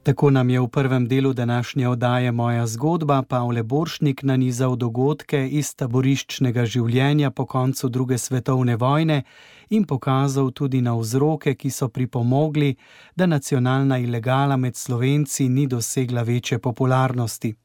Tako 0.06 0.30
nam 0.30 0.50
je 0.50 0.60
v 0.62 0.68
prvem 0.68 1.08
delu 1.08 1.34
današnje 1.34 1.88
oddaje 1.90 2.32
Moja 2.32 2.68
zgodba 2.68 3.22
Pavle 3.22 3.64
Boršnik 3.64 4.24
nanizal 4.24 4.76
dogodke 4.76 5.48
iz 5.50 5.72
taboriščnega 5.76 6.66
življenja 6.66 7.32
po 7.32 7.46
koncu 7.46 7.90
druge 7.90 8.18
svetovne 8.18 8.76
vojne 8.76 9.24
in 9.70 9.84
pokazal 9.84 10.52
tudi 10.52 10.82
na 10.82 10.94
vzroke, 10.94 11.56
ki 11.56 11.72
so 11.72 11.88
pripomogli, 11.88 12.76
da 13.16 13.26
nacionalna 13.26 13.98
ilegala 13.98 14.58
med 14.58 14.76
slovenci 14.76 15.50
ni 15.50 15.66
dosegla 15.68 16.22
večje 16.22 16.60
popularnosti. 16.60 17.56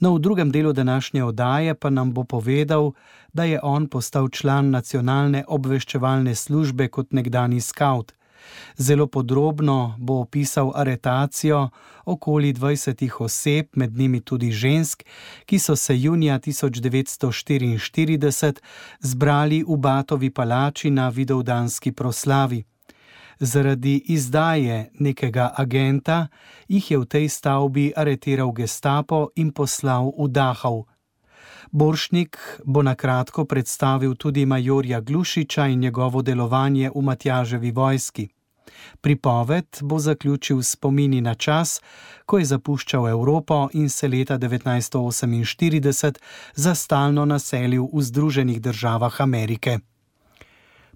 No, 0.00 0.14
v 0.14 0.20
drugem 0.20 0.52
delu 0.52 0.72
današnje 0.72 1.24
oddaje 1.24 1.74
pa 1.74 1.90
nam 1.90 2.12
bo 2.12 2.24
povedal, 2.24 2.92
da 3.32 3.44
je 3.44 3.60
on 3.62 3.88
postal 3.88 4.28
član 4.28 4.70
nacionalne 4.70 5.44
obveščevalne 5.48 6.34
službe 6.34 6.88
kot 6.88 7.12
nekdani 7.12 7.60
skaut. 7.60 8.12
Zelo 8.76 9.06
podrobno 9.06 9.94
bo 9.98 10.20
opisal 10.20 10.72
aretacijo 10.74 11.68
okoli 12.04 12.52
20 12.52 13.10
oseb, 13.20 13.66
med 13.72 13.96
njimi 13.96 14.20
tudi 14.20 14.52
žensk, 14.52 15.02
ki 15.46 15.58
so 15.58 15.76
se 15.76 16.00
junija 16.00 16.38
1944 16.38 18.56
zbrali 19.00 19.64
v 19.68 19.76
Batovi 19.76 20.30
palači 20.30 20.90
na 20.90 21.08
vidovdanski 21.08 21.92
proslavi. 21.92 22.64
Zaradi 23.38 24.02
izdaje 24.06 24.90
nekega 24.98 25.54
agenta 25.56 26.26
jih 26.68 26.90
je 26.90 26.98
v 26.98 27.04
tej 27.04 27.28
stavbi 27.28 27.92
aretiral 27.96 28.52
gestapo 28.52 29.28
in 29.36 29.52
poslal 29.52 30.12
v 30.18 30.28
Dahov. 30.28 30.84
Boršnik 31.72 32.38
bo 32.64 32.82
na 32.82 32.94
kratko 32.94 33.44
predstavil 33.44 34.14
tudi 34.14 34.46
majorja 34.46 35.00
Glušiča 35.00 35.66
in 35.66 35.80
njegovo 35.80 36.22
delovanje 36.22 36.90
v 36.94 37.02
Matjaževi 37.02 37.70
vojski. 37.70 38.28
Pripoved 39.00 39.66
bo 39.82 39.98
zaključil 39.98 40.62
spomini 40.62 41.20
na 41.20 41.34
čas, 41.34 41.80
ko 42.26 42.38
je 42.38 42.44
zapuščal 42.44 43.08
Evropo 43.08 43.68
in 43.72 43.90
se 43.90 44.08
leta 44.08 44.38
1948 44.38 46.18
za 46.54 46.74
stalno 46.74 47.24
naselil 47.24 47.88
v 47.92 48.02
Združenih 48.02 48.60
državah 48.60 49.20
Amerike. 49.20 49.78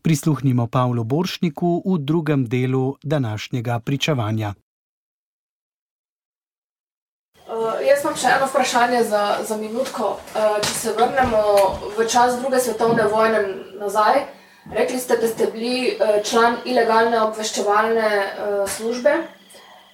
Prisluhnimo 0.03 0.67
Pavlu 0.67 1.05
Boršniku 1.05 1.83
v 1.87 1.99
drugem 1.99 2.45
delu 2.49 2.97
današnjega 3.03 3.81
pričevanja. 3.81 4.55
Uh, 7.51 7.81
jaz 7.83 8.05
imam 8.05 8.17
še 8.17 8.29
eno 8.31 8.47
vprašanje 8.47 9.03
za, 9.05 9.23
za 9.49 9.57
minutko. 9.57 10.13
Uh, 10.35 10.59
če 10.63 10.75
se 10.75 10.93
vrnemo 10.95 11.41
v 11.99 12.07
čas 12.09 12.39
druge 12.41 12.61
svetovne 12.63 13.09
vojne 13.11 13.41
nazaj, 13.81 14.23
rekli 14.73 14.99
ste, 14.99 15.17
da 15.17 15.29
ste 15.29 15.47
bili 15.53 15.97
uh, 15.97 16.23
član 16.25 16.57
ilegalne 16.65 17.21
obveščevalne 17.23 18.09
uh, 18.09 18.69
službe. 18.69 19.17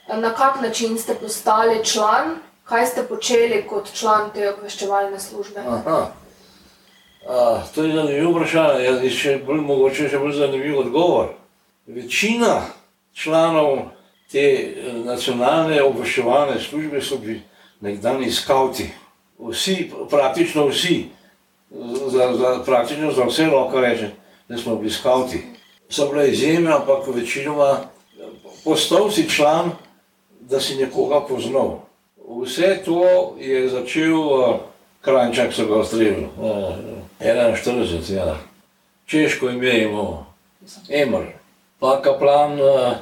Na 0.07 0.35
kak 0.35 0.61
način 0.63 0.99
ste 0.99 1.15
postali 1.15 1.85
član, 1.85 2.37
kaj 2.65 2.87
ste 2.87 3.03
počeli 3.03 3.65
kot 3.67 3.93
član 3.93 4.31
te 4.35 4.51
obveščevalne 4.53 5.19
službe? 5.21 5.61
Aha. 5.61 6.13
A, 7.29 7.63
to 7.75 7.83
je 7.83 7.95
zanimivo 7.95 8.37
vprašanje, 8.37 8.85
jaz 8.85 9.07
še 9.11 9.33
bolj 9.47 9.65
mogoče 9.67 10.09
še 10.11 10.19
bolj 10.23 10.37
zanimiv 10.39 10.79
odgovor. 10.85 11.33
Večina 11.87 12.61
članov 13.15 13.89
te 14.31 14.45
eh, 14.45 14.93
nacionalne 15.05 15.81
obveščevalne 15.83 16.61
službe 16.63 17.03
so 17.03 17.19
bili 17.19 17.41
nekdani 17.81 18.31
skauti. 18.31 18.87
Vsi, 19.39 19.91
praktično 20.11 20.69
vsi, 20.71 21.09
za, 22.15 22.31
za, 22.39 22.53
praktično 22.65 23.11
za 23.13 23.27
vse 23.27 23.51
lahko 23.53 23.81
rečem, 23.81 24.15
da 24.49 24.59
smo 24.59 24.77
bili 24.77 24.91
skauti. 24.91 25.43
So 25.89 26.09
bile 26.09 26.31
izjeme, 26.31 26.73
ampak 26.73 27.07
večinoma 27.15 27.79
postal 28.65 29.11
si 29.11 29.31
član, 29.31 29.71
da 30.41 30.61
si 30.61 30.77
nekoga 30.77 31.21
poznal. 31.29 31.79
Vse 32.43 32.83
to 32.85 33.35
je 33.39 33.69
začel 33.69 34.19
uh, 34.19 34.57
Kranjčak, 35.01 35.53
so 35.55 35.67
ga 35.67 35.77
ustrelili. 35.77 36.27
Uh, 36.39 36.75
41, 37.21 38.15
ja. 38.15 38.37
Češko 39.07 39.51
ime 39.51 39.83
imamo, 39.83 40.27
Emr. 40.89 41.25
Pa 41.79 42.03
kaplan, 42.03 42.61
uh, 42.61 42.93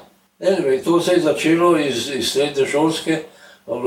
anyway, 0.41 0.85
to 0.85 1.01
se 1.01 1.13
je 1.13 1.21
začelo 1.21 1.79
iz, 1.79 2.11
iz 2.15 2.33
srednje 2.33 2.67
šolske, 2.67 3.23
uh, 3.67 3.81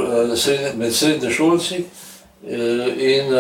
med 0.76 0.96
srednje 0.96 1.30
šolci 1.30 1.84
in 2.98 3.34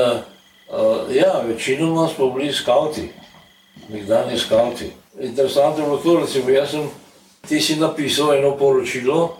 ja, 1.11 1.41
večinoma 1.47 2.07
smo 2.07 2.29
bili 2.31 2.53
skauti, 2.53 3.09
nekdani 3.89 4.39
skauti. 4.39 4.91
Interesantno 5.19 5.83
je 5.83 5.89
bilo 5.89 5.97
to, 5.97 6.19
recimo, 6.19 6.49
jaz 6.49 6.71
sem, 6.71 6.89
ti 7.47 7.59
si 7.61 7.75
napisal 7.75 8.35
eno 8.37 8.57
poročilo, 8.57 9.37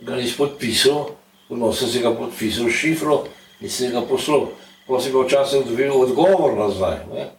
ga 0.00 0.16
nisi 0.16 0.36
podpisal, 0.36 1.10
no, 1.48 1.72
sem 1.72 1.88
si 1.88 2.02
ga 2.04 2.12
podpisal 2.14 2.70
šifro 2.70 3.24
in 3.60 3.70
si 3.70 3.88
ga 3.88 4.02
poslal 4.02 4.48
ko 4.86 5.00
si 5.00 5.10
ga 5.10 5.22
včasih 5.22 5.66
dobil 5.66 5.92
odgovor 5.92 6.54
nazaj. 6.54 6.96
Ne. 7.14 7.30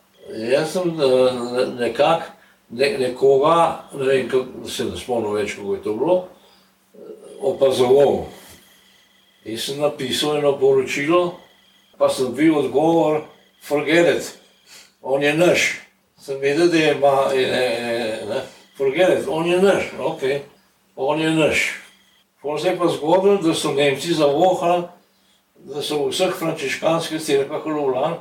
Jaz 0.52 0.76
sem 0.76 0.90
eh, 0.92 1.66
nekako 1.80 2.36
ne, 2.70 2.98
nekoga, 3.00 3.88
ne 3.94 4.06
vem, 4.06 4.30
kako 4.30 4.68
se 4.68 4.86
ne 4.86 4.98
spomnim 5.00 5.32
več, 5.34 5.56
kako 5.56 5.76
je 5.76 5.84
to 5.84 5.94
bilo, 5.96 6.18
opazoval. 7.40 8.26
In 9.48 9.58
sem 9.58 9.80
napisal 9.80 10.42
eno 10.42 10.58
poročilo, 10.60 11.38
pa 11.98 12.10
sem 12.12 12.28
dobil 12.28 12.58
odgovor, 12.60 13.22
forget 13.64 14.18
it, 14.18 14.34
on 15.02 15.24
je 15.24 15.34
naš. 15.34 15.70
Sem 16.28 16.42
vedel, 16.42 16.68
da 16.68 16.78
je 16.78 16.92
ima, 16.92 17.30
ne, 17.34 17.42
ne, 17.42 18.20
ne, 18.30 18.42
forget 18.78 19.20
it, 19.20 19.28
on 19.28 19.48
je 19.48 19.62
naš, 19.62 19.84
ok, 20.00 20.22
on 20.96 21.22
je 21.22 21.30
naš. 21.32 21.80
Potem 22.42 22.60
se 22.60 22.68
je 22.68 22.78
pa 22.78 22.88
zgodilo, 22.88 23.38
da 23.38 23.54
so 23.54 23.72
Nemci 23.72 24.14
zavohali, 24.14 24.84
da 25.56 25.82
so 25.82 26.02
v 26.02 26.10
vseh 26.12 26.36
frančiškanskih 26.36 27.24
crkvah 27.24 27.66
lovljan, 27.66 28.18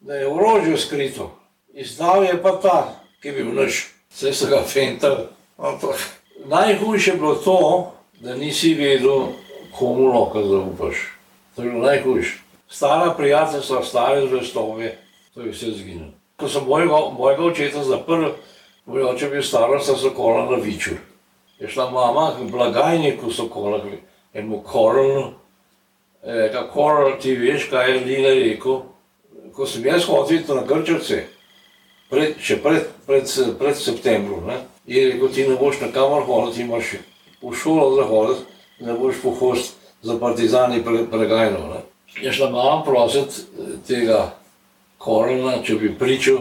da 0.00 0.18
je 0.18 0.26
orožje 0.26 0.76
skrito. 0.78 1.30
Izdal 1.74 2.24
je 2.24 2.42
pa 2.42 2.56
ta, 2.58 2.78
ki 3.22 3.28
je 3.28 3.34
bil 3.38 3.54
naš, 3.54 3.86
vse 4.10 4.34
so 4.34 4.50
ga 4.50 4.64
fentali. 4.66 5.30
Ampak 5.58 5.94
najhujše 6.44 7.10
je 7.10 7.16
bilo 7.22 7.34
to, 7.34 7.92
da 8.18 8.34
nisi 8.34 8.74
vedel, 8.74 9.28
komu 9.78 10.10
lahko 10.10 10.42
zaupaš. 10.42 11.06
To 11.54 11.62
je 11.62 11.70
bilo 11.70 11.86
najhujše. 11.86 12.38
Stara 12.68 13.14
prijateljstva, 13.14 13.84
stare 13.84 14.26
zvestove, 14.26 14.96
to 15.34 15.40
je 15.40 15.52
vse 15.54 15.70
zginilo. 15.78 16.17
Ko 16.38 16.48
sem 16.48 16.62
mojega, 16.64 16.98
mojega 17.18 17.42
očeta 17.42 17.80
zaprl, 17.82 18.28
moj 18.86 19.02
oče 19.02 19.24
je 19.24 19.30
bil 19.30 19.42
starosta 19.42 19.96
Sokola 19.98 20.44
na 20.50 20.56
Viču. 20.62 20.94
Je 21.58 21.68
šla 21.68 21.90
mama 21.90 22.30
k 22.38 22.46
blagajniku 22.50 23.32
Sokola, 23.32 23.80
enemu 24.34 24.60
koronu, 24.62 25.32
eh, 26.22 26.52
kako 26.52 27.16
ti 27.20 27.34
veš, 27.34 27.66
kaj 27.70 27.90
je 27.90 28.04
Lina 28.04 28.28
rekel. 28.28 28.82
Ko 29.52 29.66
sem 29.66 29.86
jaz 29.86 30.06
hodil 30.06 30.46
na 30.54 30.62
Grčevce, 30.62 31.24
pred, 32.10 32.38
še 32.38 32.62
pred, 32.62 32.86
pred, 33.06 33.26
pred 33.58 33.76
septembrom, 33.76 34.46
ne, 34.46 34.62
je 34.86 35.08
rekel, 35.10 35.28
ti 35.34 35.48
ne 35.48 35.56
boš 35.58 35.80
na 35.80 35.90
kamor 35.90 36.22
hoditi, 36.22 36.62
imaš 36.62 37.00
v 37.42 37.50
šolo 37.50 37.96
zahoditi, 37.96 38.46
ne 38.86 38.94
boš 38.94 39.18
pohost 39.22 39.74
za 40.02 40.14
partizani 40.18 40.84
pre, 40.84 41.02
pregajno. 41.10 41.66
Ne. 41.74 41.82
Je 42.22 42.32
šla 42.32 42.50
mama 42.50 42.84
prositi 42.86 43.42
eh, 43.42 43.74
tega 43.88 44.37
korona, 44.98 45.62
če 45.62 45.74
bi 45.74 45.94
pričal. 45.98 46.38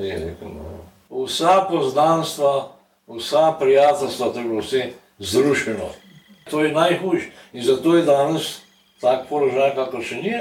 Je 0.00 0.18
rekel, 0.18 0.48
no. 0.54 1.24
Vsa 1.24 1.66
poznanstva, 1.70 2.68
vsa 3.06 3.56
prijateljstva, 3.60 4.32
to 4.32 4.38
je 4.38 4.44
bilo 4.44 4.60
vse 4.60 4.90
zrušeno. 5.18 5.88
To 6.50 6.62
je 6.64 6.72
najhujše. 6.72 7.30
In 7.52 7.62
zato 7.62 7.96
je 7.96 8.02
danes 8.02 8.60
tak 9.00 9.28
položaj, 9.28 9.74
kako 9.74 10.02
še 10.02 10.16
ni. 10.22 10.34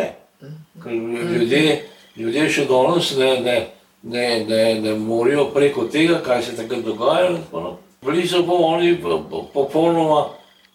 Ker 0.83 0.93
ljudje, 0.93 1.85
ljudje 2.15 2.49
še 2.49 2.65
danes 2.69 3.11
ne, 3.17 3.31
ne, 3.41 3.57
ne, 4.03 4.27
ne, 4.45 4.63
ne 4.81 4.95
morajo 4.99 5.49
preko 5.53 5.87
tega, 5.91 6.21
kaj 6.25 6.43
se 6.43 6.55
takrat 6.57 6.85
dogaja. 6.85 7.37
Bili 8.05 8.27
so 8.27 8.43
pa 8.45 8.53
oni 8.53 8.93
popolnoma, 9.53 10.27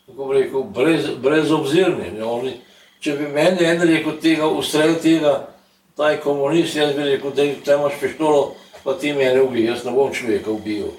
kako 0.06 0.28
bi 0.28 0.40
rekel, 0.40 0.62
brez, 0.62 1.08
brezobzirni. 1.22 2.10
Oni, 2.22 2.56
če 3.00 3.16
bi 3.18 3.28
meni 3.30 3.64
en 3.66 3.82
rekel 3.86 4.18
tega, 4.22 4.48
ustrel 4.48 4.96
tega, 5.02 5.51
ta 5.96 6.10
je 6.10 6.20
komunist, 6.20 6.76
jaz 6.76 6.94
bi 6.96 7.02
rekel, 7.02 7.30
da 7.64 7.74
imaš 7.74 7.92
pištolo, 8.00 8.54
pa 8.84 8.94
ti 8.98 9.12
mene 9.12 9.42
ubij, 9.42 9.66
jaz 9.66 9.84
ne 9.84 9.92
bom 9.92 10.12
človeka 10.12 10.50
ubil. 10.50 10.92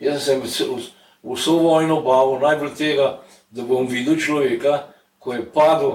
Jaz 0.00 0.24
sem 0.24 0.42
vso 1.22 1.56
vojno 1.58 2.00
bavil, 2.00 2.38
najbolj 2.40 2.74
tega, 2.78 3.18
da 3.50 3.62
bom 3.62 3.86
videl 3.86 4.16
človeka, 4.20 4.86
ko 5.18 5.32
je 5.32 5.44
padel 5.54 5.92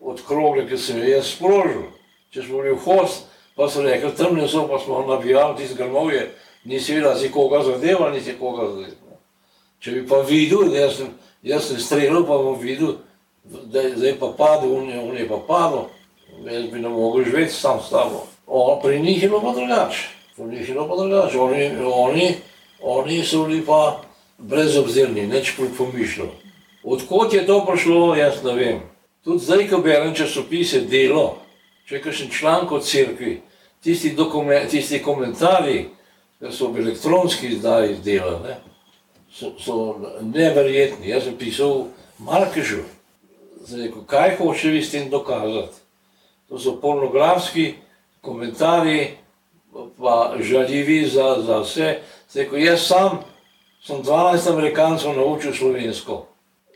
od 0.00 0.22
krogle, 0.26 0.66
ki 0.68 0.78
sem 0.78 1.02
jo 1.02 1.22
sprožil. 1.22 1.88
Če 2.32 2.42
smo 2.42 2.62
bili 2.62 2.76
v 2.76 2.84
host, 2.84 3.26
pa 3.56 3.68
so 3.68 3.82
rekli, 3.84 4.12
temne 4.16 4.48
so, 4.48 4.64
pa 4.68 4.78
smo 4.80 5.02
navijali 5.06 5.56
tiste 5.56 5.76
grmovje, 5.76 6.30
nisi 6.64 6.94
videl, 6.94 7.16
si 7.18 7.30
koga 7.32 7.62
zadeval, 7.66 8.12
nisi 8.12 8.36
koga 8.38 8.70
zadeval. 8.70 9.18
Če 9.82 9.96
bi 9.96 10.04
pa 10.08 10.22
videl, 10.24 10.70
da 10.72 10.88
sem, 10.94 11.10
sem 11.42 11.80
streljal, 11.82 12.22
pa 12.24 12.38
bom 12.38 12.56
videl, 12.60 12.96
da 13.44 13.82
je 13.82 13.96
zdaj 13.96 14.16
pa 14.20 14.30
padel, 14.38 14.76
on 14.76 14.88
je, 14.88 15.00
on 15.00 15.16
je 15.18 15.28
pa 15.28 15.40
padel, 15.48 15.88
jaz 16.50 16.70
bi 16.70 16.80
ne 16.80 16.88
mogel 16.88 17.24
živeti 17.24 17.54
sam 17.54 17.80
s 17.80 17.90
tabo. 17.90 18.26
O, 18.46 18.80
pri 18.82 19.00
njih 19.00 19.22
je 19.22 19.28
bilo 19.28 19.40
pa 19.40 19.52
drugače, 19.52 20.08
pri 20.36 20.44
njih 20.44 20.68
je 20.68 20.74
bilo 20.74 20.88
pa 20.88 20.96
drugače, 20.96 21.38
oni, 21.38 21.70
oni, 21.84 22.34
oni 22.82 23.24
so 23.24 23.44
bili 23.44 23.66
pa 23.66 24.00
brezobzirni, 24.38 25.26
neč 25.26 25.52
pomišljali. 25.78 26.30
Odkot 26.84 27.34
je 27.34 27.46
to 27.46 27.64
prišlo, 27.66 28.14
jaz 28.16 28.42
ne 28.44 28.52
vem. 28.52 28.80
Tudi 29.24 29.44
zdaj, 29.44 29.68
ko 29.70 29.78
berem 29.78 30.14
časopise 30.14 30.80
Delo, 30.80 31.36
če 31.86 32.02
kakšen 32.02 32.30
članek 32.30 32.72
o 32.72 32.80
cerkvi, 32.80 33.40
tisti, 33.82 34.16
tisti 34.70 35.02
komentarji, 35.02 35.86
ki 36.42 36.50
so 36.50 36.72
v 36.72 36.82
elektronski 36.82 37.52
izdaji 37.54 38.00
dela, 38.02 38.40
ne, 38.42 38.56
so, 39.30 39.52
so 39.58 39.76
neverjetni. 40.20 41.06
Jaz 41.12 41.28
sem 41.28 41.36
pisal 41.38 41.86
Markežu, 42.18 42.82
rekel, 43.70 44.02
kaj 44.10 44.36
hoče 44.40 44.74
vi 44.74 44.82
s 44.82 44.90
tem 44.90 45.10
dokazati. 45.10 45.81
To 46.52 46.58
so 46.58 46.76
pornografski 46.76 47.74
komentarji, 48.20 49.08
pa 49.98 50.34
žaljivi 50.40 51.06
za, 51.06 51.36
za 51.46 51.60
vse. 51.60 51.98
Rekel, 52.34 52.58
jaz 52.58 52.82
sam 52.86 53.22
sem 53.86 54.02
12 54.02 54.50
amerikancov 54.52 55.16
naučil 55.16 55.54
slovensko. 55.54 56.26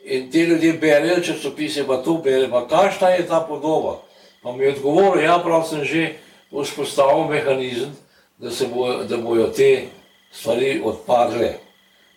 In 0.05 0.31
ti 0.31 0.41
ljudje 0.41 0.73
berejo 0.73 1.21
časopise, 1.21 1.85
pa 1.87 1.97
to 1.97 2.15
berejo, 2.25 2.49
pa 2.51 2.65
kakšna 2.69 3.09
je 3.09 3.27
ta 3.29 3.41
podoba. 3.41 4.01
Pa 4.43 4.53
mi 4.53 4.65
je 4.65 4.73
odgovoril, 4.73 5.25
ja, 5.25 5.39
prav 5.45 5.69
sem 5.69 5.85
že 5.85 6.15
vzpostavil 6.63 7.29
mehanizem, 7.29 7.93
da, 8.39 8.49
bo, 8.75 9.05
da 9.05 9.17
bojo 9.17 9.53
te 9.53 9.89
stvari 10.33 10.81
odpadle. 10.85 11.53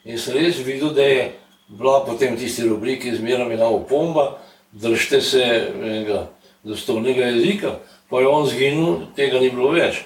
In 0.05 0.17
sem 0.17 0.33
res 0.33 0.63
videl, 0.63 0.95
da 0.95 1.03
je 1.03 1.31
bila 1.67 2.05
potem 2.05 2.37
tisti 2.37 2.63
rubriki 2.63 3.15
zmeraj 3.15 3.53
ena 3.53 3.67
opomba, 3.67 4.37
držite 4.71 5.21
se 5.21 5.43
enega 5.75 6.29
dostojnega 6.69 7.32
jezika, 7.34 7.75
pa 8.10 8.21
je 8.21 8.27
on 8.27 8.47
zginil, 8.47 8.95
tega 9.17 9.41
ni 9.41 9.49
bilo 9.53 9.73
več. 9.73 10.03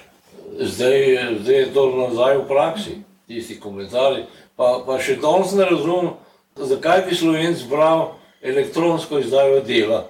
Zdaj, 0.54 1.38
zdaj 1.42 1.60
je 1.60 1.70
to 1.74 1.84
nazaj 1.96 2.38
v 2.40 2.48
praksi, 2.48 2.96
tisti 3.28 3.58
komentarji. 3.60 4.26
Pa, 4.56 4.80
pa 4.86 4.98
še 5.02 5.18
danes 5.22 5.54
ne 5.58 5.66
razumem, 5.66 6.12
zakaj 6.56 7.06
bi 7.08 7.16
slovenc 7.18 7.64
bral 7.70 8.14
elektronsko 8.44 9.18
izdajo 9.18 9.62
dela, 9.66 10.04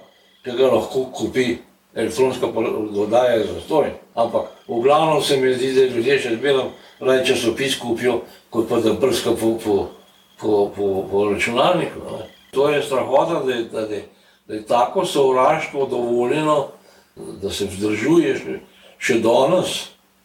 ki 0.45 0.53
ga 0.53 0.69
lahko 0.69 1.07
kupi 1.15 1.57
elektronska 1.95 2.51
podaja 2.53 3.39
za 3.47 3.61
stoj. 3.65 3.93
Ampak 4.13 4.51
v 4.67 4.81
glavnem 4.83 5.21
se 5.21 5.37
mi 5.37 5.53
zdi, 5.53 5.73
da 5.73 5.87
ljudje 5.89 6.19
še 6.19 6.35
zmeraj 6.37 6.69
raje 6.99 7.25
časopis 7.25 7.79
kupijo, 7.79 8.21
kot 8.49 8.69
pa 8.69 8.79
da 8.79 8.93
brska 8.93 9.33
po, 9.39 9.55
po, 9.63 9.75
po, 10.39 10.71
po, 10.75 11.07
po 11.11 11.29
računalniku. 11.31 11.99
Ne. 11.99 12.27
To 12.51 12.69
je 12.69 12.83
strahota, 12.83 13.41
da 13.43 13.53
je, 13.53 13.63
da, 13.63 13.79
je, 13.79 14.03
da 14.47 14.53
je 14.53 14.65
tako 14.65 15.05
sovraštvo 15.05 15.85
dovoljeno, 15.85 16.67
da 17.15 17.49
se 17.49 17.65
vzdržuje 17.65 18.35
še, 18.37 18.59
še 18.97 19.19
danes, 19.23 19.75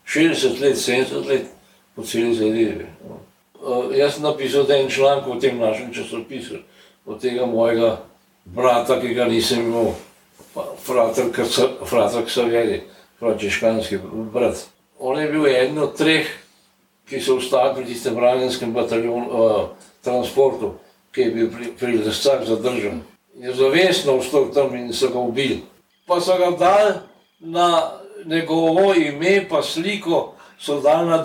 60 0.06 0.60
let, 0.60 0.76
70 0.76 1.26
let 1.28 1.46
po 1.94 2.02
celi 2.02 2.34
zadevi. 2.34 2.86
Uh, 3.60 3.92
jaz 3.96 4.14
sem 4.14 4.24
napisal 4.24 4.70
en 4.72 4.88
članek 4.90 5.26
v 5.26 5.40
tem 5.40 5.58
našem 5.58 5.92
časopisu, 5.94 6.62
od 7.06 7.20
tega 7.20 7.46
mojega 7.46 8.00
brata, 8.44 9.00
ki 9.00 9.14
ga 9.14 9.28
nisem 9.28 9.68
imel, 9.68 9.92
frater 10.82 11.30
Ksavjeri, 12.26 12.82
frančiškanski 13.18 13.98
brat. 14.32 14.66
On 14.98 15.20
je 15.20 15.28
bil 15.28 15.46
eden 15.46 15.78
od 15.78 15.94
treh, 15.96 16.26
ki 17.08 17.20
so 17.20 17.36
ostali 17.36 17.74
pri 17.74 17.84
tistem 17.86 18.18
ranjenskem 18.18 18.72
bataljonu, 18.72 19.28
uh, 19.28 19.90
transportu, 20.04 20.74
ki 21.12 21.20
je 21.20 21.30
bil 21.30 21.50
pri, 21.52 21.72
pri 21.78 21.98
Lescah 21.98 22.42
zadržan. 22.46 23.02
Je 23.40 23.54
zavestno 23.54 24.18
vstal 24.20 24.50
tam 24.54 24.74
in 24.76 24.92
so 24.92 25.08
ga 25.08 25.18
ubili. 25.18 25.62
Pa 26.06 26.20
so 26.20 26.36
ga 26.38 26.50
dali 26.50 26.94
na 27.40 27.90
njegovo 28.24 28.94
ime, 28.94 29.48
pa 29.48 29.62
sliko 29.62 30.34
so 30.58 30.80
dali 30.80 31.08
na 31.08 31.24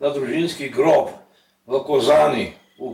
na 0.00 0.10
družinski 0.10 0.68
grob 0.70 1.08
v 1.66 1.80
Kozani, 1.86 2.52
v 2.78 2.90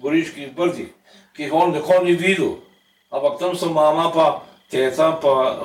Goriških 0.00 0.52
brdih, 0.56 0.88
ki 1.36 1.42
jih 1.42 1.52
on 1.52 1.72
nikoli 1.72 2.12
ni 2.12 2.16
videl. 2.16 2.56
Ampak 3.10 3.38
tam 3.38 3.56
so 3.56 3.72
mama 3.72 4.10
pa 4.14 4.42
teta 4.70 5.12
pa 5.22 5.60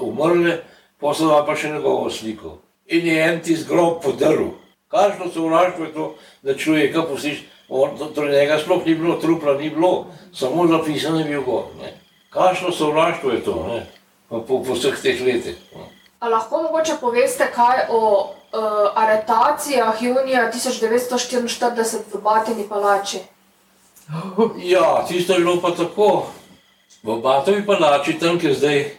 umrle, 0.00 0.62
poslala 0.98 1.46
pa 1.46 1.54
še 1.54 1.70
njegovo 1.74 2.10
sliko. 2.10 2.58
In 2.86 3.06
je 3.06 3.22
en 3.22 3.40
tisti 3.42 3.68
grob. 3.68 4.02
Kakšno 4.88 5.30
se 5.30 5.40
vraštvo 5.40 5.84
je 5.84 5.92
to, 5.92 6.14
da 6.42 6.54
človeka 6.54 7.02
pustiš, 7.02 7.44
torej 8.14 8.40
njega 8.40 8.58
sploh 8.58 8.86
ni 8.86 8.94
bilo, 8.94 9.14
trupla 9.20 9.54
ni 9.54 9.70
bilo, 9.70 10.06
samo 10.32 10.66
zapisan 10.66 11.18
je 11.18 11.24
bil 11.24 11.42
gor. 11.42 11.64
Kakšno 12.30 12.72
se 12.72 12.84
vraštvo 12.84 13.30
je 13.30 13.44
to, 13.44 13.66
ne? 13.68 13.86
po, 14.28 14.40
po 14.40 14.74
vseh 14.74 14.96
teh 15.02 15.20
letih. 15.24 15.56
A 16.20 16.28
lahko 16.28 16.62
mogoče 16.62 16.98
poveste 17.00 17.46
kaj 17.54 17.86
o 17.88 18.00
uh, 18.24 18.90
aretacijah 18.94 20.02
junija 20.02 20.50
1944 20.52 21.98
v 22.12 22.22
Batini 22.22 22.68
palači. 22.68 23.20
Ja, 24.56 25.04
tisto 25.08 25.32
je 25.32 25.38
bilo 25.38 25.60
pa 25.60 25.70
tako. 25.70 26.26
V 27.02 27.20
Batovi 27.22 27.66
palači, 27.66 28.18
tam 28.18 28.38
je 28.42 28.54
zdaj 28.54 28.90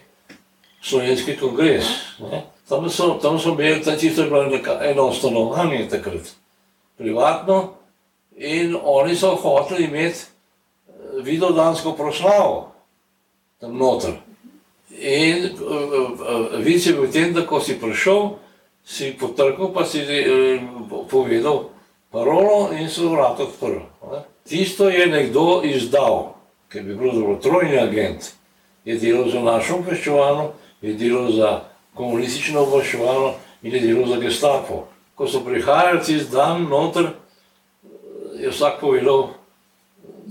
slovenski 0.82 1.36
kongres. 1.36 1.84
Ne? 2.18 2.46
Tam 2.68 2.88
so, 2.90 3.18
tam 3.22 3.38
so 3.38 3.52
imeli, 3.52 3.82
tam 3.82 3.98
čisto 3.98 4.22
je 4.22 4.30
bilo 4.30 4.46
eno 4.82 5.12
stanovanje 5.12 5.88
takrat, 5.88 6.30
privatno. 6.96 7.79
In 8.40 8.76
oni 8.82 9.16
so 9.16 9.34
hoteli 9.36 9.84
imeti 9.84 10.18
eh, 10.18 11.22
videodansko 11.22 11.92
proslavo 11.92 12.72
tam 13.60 13.76
noter. 13.76 14.16
In 15.00 15.44
uh, 15.44 16.10
uh, 16.10 16.58
vic 16.64 16.86
je 16.86 16.92
bil 16.92 17.06
v 17.06 17.12
tem, 17.12 17.34
da 17.36 17.44
ko 17.46 17.60
si 17.60 17.76
prišel, 17.80 18.40
si 18.84 19.12
potrkal, 19.12 19.70
pa 19.72 19.84
si 19.84 20.00
eh, 20.00 20.60
povedal 21.08 21.70
parolo 22.10 22.72
in 22.72 22.88
se 22.88 23.04
vrat 23.04 23.40
odprl. 23.40 23.84
Tisto 24.48 24.88
je 24.88 25.06
nekdo 25.06 25.60
izdal, 25.64 26.34
ker 26.72 26.82
bi 26.82 26.96
bil 26.96 27.12
zelo 27.12 27.36
trojni 27.36 27.78
agent, 27.78 28.32
je 28.84 28.96
delal 28.96 29.28
za 29.30 29.40
našo 29.44 29.78
obveščevalno, 29.78 30.50
je 30.80 30.96
delal 30.96 31.30
za 31.36 31.50
komunistično 31.94 32.64
obveščevalno 32.64 33.34
in 33.62 33.76
je 33.76 33.80
delal 33.84 34.08
za 34.08 34.18
gestapo. 34.24 34.88
Ko 35.14 35.28
so 35.28 35.44
prihajali 35.44 36.00
tisti 36.00 36.32
dan 36.32 36.66
noter, 36.66 37.12
je 38.40 38.50
vsak 38.50 38.80
povedal, 38.80 39.28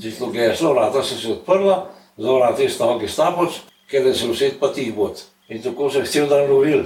tisto 0.02 0.30
geslo, 0.34 0.74
vrata 0.74 1.04
so 1.04 1.16
se 1.16 1.32
odprla, 1.32 1.90
za 2.18 2.32
vrata 2.32 2.62
je 2.62 2.70
stal 2.70 3.00
gestapoc, 3.00 3.62
ker 3.90 4.06
je 4.06 4.14
se 4.14 4.28
vse 4.28 4.52
pa 4.60 4.74
tih 4.74 4.94
bod. 4.96 5.22
In 5.50 5.62
tako 5.62 5.90
se 5.90 6.00
je 6.00 6.06
cel 6.06 6.28
dan 6.28 6.50
lovil 6.52 6.86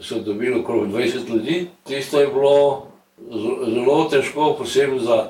so 0.00 0.18
dobili 0.18 0.60
okrog 0.60 0.88
20 0.88 1.28
ljudi. 1.28 1.68
Tisto 1.84 2.20
je 2.20 2.26
bilo 2.26 2.86
zelo 3.74 4.08
težko, 4.10 4.54
posebej 4.58 4.98
za, 4.98 5.28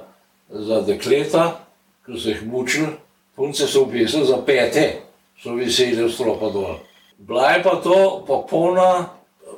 za 0.48 0.80
dekleta, 0.80 1.60
ki 2.06 2.18
so 2.18 2.28
jih 2.28 2.46
mučili. 2.46 2.88
Punce 3.36 3.66
so 3.66 3.82
upisali 3.82 4.26
za 4.26 4.38
pete, 4.46 5.02
so 5.42 5.54
viseli 5.54 6.04
v 6.04 6.10
stropa 6.10 6.50
dol. 6.50 6.78
Bila 7.18 7.50
je 7.50 7.62
pa 7.62 7.76
to 7.82 8.24
popolna 8.26 9.08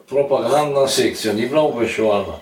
propagandna 0.09 0.89
sekcija, 0.89 1.35
ni 1.35 1.49
bila 1.49 1.63
obveščevalna. 1.63 2.41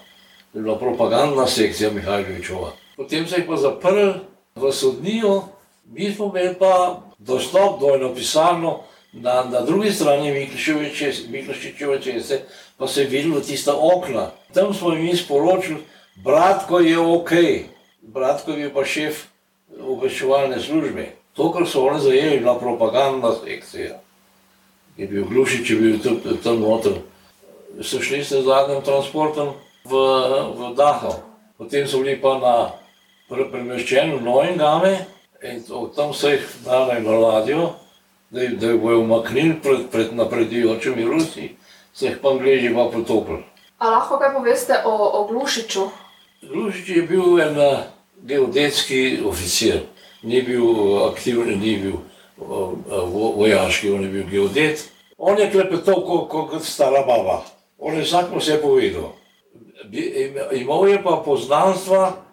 Je 0.54 0.62
bila 0.62 0.78
propagandna 0.78 1.46
sekcija 1.46 1.90
Mihajlovičova. 1.90 2.83
Potem 2.96 3.26
se 3.26 3.36
jih 3.36 3.46
pa 3.48 3.56
zaprli 3.56 4.12
v 4.54 4.72
sodnijo, 4.72 5.42
mi 5.84 6.12
smo 6.12 6.30
imeli 6.30 6.54
pa 6.58 7.02
dostop 7.18 7.80
do 7.80 7.94
eno 7.94 8.14
pisarno, 8.14 8.80
Na, 9.14 9.44
na 9.44 9.60
drugi 9.60 9.92
strani 9.92 10.48
Miklošičeve 11.28 12.00
ceste 12.02 12.40
pa 12.76 12.86
se 12.86 13.00
je 13.00 13.06
videlo 13.06 13.40
tista 13.40 13.74
okna. 13.78 14.30
Tam 14.54 14.74
smo 14.74 14.92
jim 14.92 15.16
sporočili, 15.16 15.84
bratko 16.24 16.80
je 16.80 16.98
ok, 16.98 17.30
bratko 18.02 18.50
je 18.50 18.72
pa 18.74 18.84
šef 18.84 19.24
obveščevalne 19.80 20.58
službe. 20.60 21.06
To, 21.34 21.52
kar 21.52 21.66
so 21.66 21.86
oni 21.86 22.00
zajeli, 22.00 22.34
je 22.34 22.40
bila 22.40 22.58
propagandna 22.58 23.30
sekcija. 23.44 24.00
Je 24.96 25.06
bil 25.06 25.24
Glušič, 25.30 25.70
je 25.70 25.76
bil 25.76 25.98
tam, 26.42 26.60
noter. 26.60 26.98
So 27.82 28.02
šli 28.02 28.22
s 28.24 28.34
zadnjim 28.34 28.82
transportom 28.82 29.54
v, 29.84 30.02
v 30.58 30.74
Dachau. 30.74 31.22
Potem 31.58 31.86
so 31.86 32.02
bili 32.02 32.18
pa 32.18 32.38
na 32.38 32.54
premeščenju 33.28 34.20
Neuengame 34.20 35.06
in 35.42 35.64
tam 35.96 36.14
so 36.14 36.28
jih 36.28 36.44
dali 36.64 37.00
na 37.00 37.18
ladjo 37.18 37.74
da, 38.30 38.40
da 38.60 38.70
jih 38.70 38.80
bojo 38.80 39.00
umaknili 39.00 39.56
pred, 39.62 39.90
pred 39.92 40.14
napredujočimi 40.14 41.04
Rusi, 41.04 41.56
se 41.92 42.06
jih 42.06 42.18
pa 42.22 42.30
Angliji 42.30 42.74
pa 42.74 42.88
potopili. 42.92 43.44
A 43.78 43.90
lahko 43.90 44.18
kaj 44.18 44.32
poveste 44.34 44.74
o, 44.84 44.94
o 45.20 45.26
Glušiču? 45.28 45.88
Glušič 46.42 46.88
je 46.88 47.02
bil 47.02 47.40
en 47.40 47.60
eh, 47.60 47.84
geodetski 48.22 49.20
oficir, 49.26 49.80
ni 50.22 50.42
bil 50.42 50.64
eh, 50.64 51.04
aktivni, 51.10 51.56
ni 51.56 51.76
bil 51.76 51.94
eh, 51.94 53.00
vojaški, 53.12 53.90
on 53.90 54.02
je 54.02 54.08
bil 54.08 54.26
geodet. 54.30 54.88
On 55.18 55.38
je 55.38 55.50
klepetal 55.50 56.02
kot 56.04 56.28
ko 56.28 56.60
stara 56.60 57.04
baba, 57.06 57.44
on 57.78 57.94
je 57.94 58.02
vsakmo 58.02 58.42
vse 58.42 58.58
povedal. 58.62 59.12
Imel 60.52 60.88
je 60.88 61.02
pa 61.02 61.22
poznanstva 61.24 62.23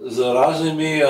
z 0.00 0.32
raznimi 0.34 1.02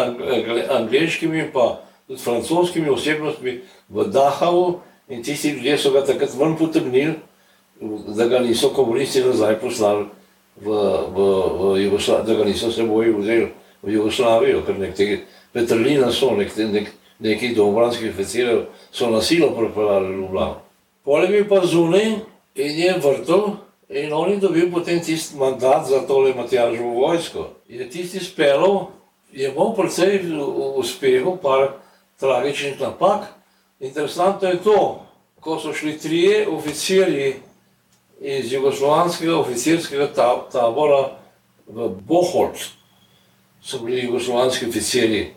angliškimi 0.71 1.51
pa 1.53 1.81
tudi 2.07 2.21
francoskimi 2.23 2.91
osebnostmi 2.91 3.61
v 3.89 4.05
Dahavu 4.05 4.81
in 5.09 5.23
tisti 5.23 5.49
ljudje 5.49 5.79
so 5.79 5.91
ga 5.91 6.05
takrat 6.05 6.35
ven 6.39 6.57
potegnili, 6.57 7.15
da 8.17 8.27
ga 8.27 8.39
niso 8.39 8.69
komunisti 8.69 9.21
nazaj 9.21 9.59
poslali 9.61 10.07
v, 10.57 10.71
v, 11.15 11.19
v 11.59 11.83
Jugoslavijo, 11.85 12.27
da 12.27 12.35
ga 12.35 12.45
niso 12.45 12.73
seboj 12.73 13.13
vzeli 13.19 13.49
v 13.83 13.93
Jugoslavijo, 13.93 14.63
ker 14.67 14.79
nek 14.79 14.95
tega 14.95 15.19
Petrlina 15.53 16.13
so, 16.13 16.31
nek, 16.37 16.53
nek 16.57 16.93
nekih 17.19 17.57
domovanskih 17.57 18.11
oficirjev 18.11 18.65
so 18.93 19.11
nasilo 19.11 19.51
pripeljali 19.51 20.09
v 20.09 20.17
Ljubljano. 20.17 20.61
Pol 21.05 21.25
je 21.25 21.49
pa 21.49 21.61
zunaj 21.67 22.05
in 22.55 22.79
je 22.79 22.95
vrtel 22.99 23.57
in 23.89 24.13
on 24.13 24.31
je 24.31 24.37
dobil 24.37 24.71
potem 24.71 25.01
tisti 25.01 25.37
mandat 25.37 25.87
za 25.87 26.07
tole 26.07 26.35
Matjažovo 26.35 26.91
vojsko. 26.91 27.51
Je 27.69 27.91
tisti 27.91 28.21
spelov, 28.21 28.91
je 29.33 29.49
imel 29.49 29.75
precej 29.77 30.21
uspehov, 30.77 31.39
par 31.43 31.69
tragičnih 32.21 32.81
napak. 32.81 33.27
Interesantno 33.81 34.49
je 34.49 34.63
to, 34.65 35.07
ko 35.41 35.59
so 35.61 35.73
šli 35.73 35.99
trije 35.99 36.49
oficirji 36.49 37.35
iz 38.21 38.53
jugoslovanskega 38.53 39.37
oficirskega 39.39 40.09
tabora 40.53 41.19
v 41.67 41.89
Boholt, 42.09 42.57
so 43.63 43.79
bili 43.79 44.05
jugoslovanski 44.05 44.69
oficirji 44.69 45.37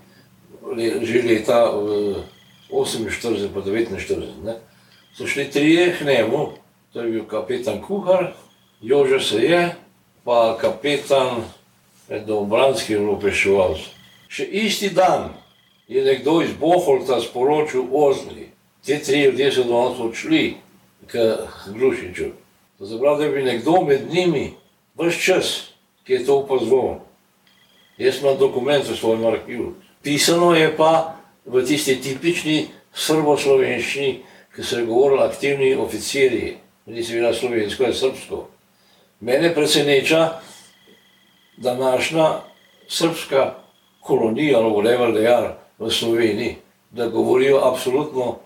že 1.01 1.21
leta 1.25 1.73
48 2.69 3.49
pa 3.53 3.61
49. 3.61 4.43
Ne. 4.43 4.55
So 5.17 5.27
šli 5.27 5.51
trije 5.51 5.95
k 5.99 6.05
njemu, 6.05 6.49
to 6.93 7.01
je 7.01 7.11
bil 7.11 7.25
kapetan 7.25 7.81
Kuhar, 7.81 8.33
Jože 8.81 9.19
se 9.19 9.37
je, 9.43 9.75
pa 10.23 10.57
kapetan 10.61 11.43
Dombranski 12.25 12.95
Lopešovalc. 12.97 13.81
Še 14.29 14.45
isti 14.45 14.89
dan 14.93 15.33
je 15.89 16.03
nekdo 16.05 16.39
iz 16.41 16.53
Boholta 16.59 17.19
sporočil 17.21 17.89
Ozni, 17.91 18.49
te 18.85 18.99
tri 19.03 19.25
ljudje 19.25 19.51
so 19.51 19.65
danes 19.67 19.99
odšli 19.99 20.43
k 21.07 21.25
Glušiču. 21.73 22.29
To 22.77 22.85
se 22.85 22.99
pravi, 22.99 23.25
da 23.25 23.31
bi 23.31 23.43
nekdo 23.43 23.81
med 23.81 24.07
njimi, 24.13 24.53
vse 24.95 25.19
čas, 25.19 25.73
ki 26.05 26.13
je 26.13 26.25
to 26.25 26.39
opazoval. 26.39 27.01
Jaz 27.97 28.21
imam 28.21 28.37
dokument 28.39 28.87
v 28.87 28.95
svojem 28.95 29.25
arhivu. 29.25 29.73
Pisano 30.01 30.53
je 30.55 30.71
pa 30.77 31.19
v 31.45 31.65
tisti 31.67 31.99
tipični 31.99 32.69
srbo-slovenščini, 32.95 34.23
ki 34.55 34.63
so 34.63 34.79
govorili 34.85 35.25
aktivni 35.27 35.75
oficirji, 35.75 36.57
nisi 36.89 37.13
bila 37.13 37.33
slovensko, 37.33 37.83
je 37.83 37.93
srpsko. 37.93 38.47
Mene 39.19 39.53
preseneča 39.55 40.39
današnja 41.57 42.29
srpska 42.87 43.55
kolonija, 43.99 44.59
ali 44.59 44.69
whatever 44.69 45.13
they 45.13 45.37
are, 45.37 45.53
v 45.79 45.89
Sloveniji, 45.91 46.55
da 46.91 47.07
govorijo 47.07 47.61
absolutno 47.63 48.37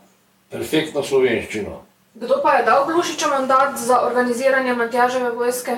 perfektno 0.50 1.04
slovenščino. 1.04 1.82
Kdo 2.14 2.40
pa 2.44 2.54
je 2.54 2.66
dal 2.66 2.86
Glušiču 2.86 3.30
mandat 3.30 3.78
za 3.78 4.02
organiziranje 4.06 4.76
Matjaževe 4.76 5.32
vojske? 5.32 5.78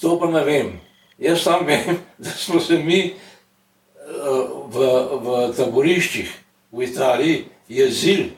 To 0.00 0.18
pa 0.18 0.26
ne 0.26 0.44
vem. 0.44 0.80
Jaz 1.18 1.42
sam 1.42 1.66
vem, 1.70 1.98
da 2.18 2.30
smo 2.30 2.60
se 2.60 2.78
mi 2.78 3.14
v, 4.70 4.78
v 5.22 5.52
taboriščih 5.56 6.32
v 6.72 6.82
Italiji 6.82 7.44
jezili. 7.68 8.32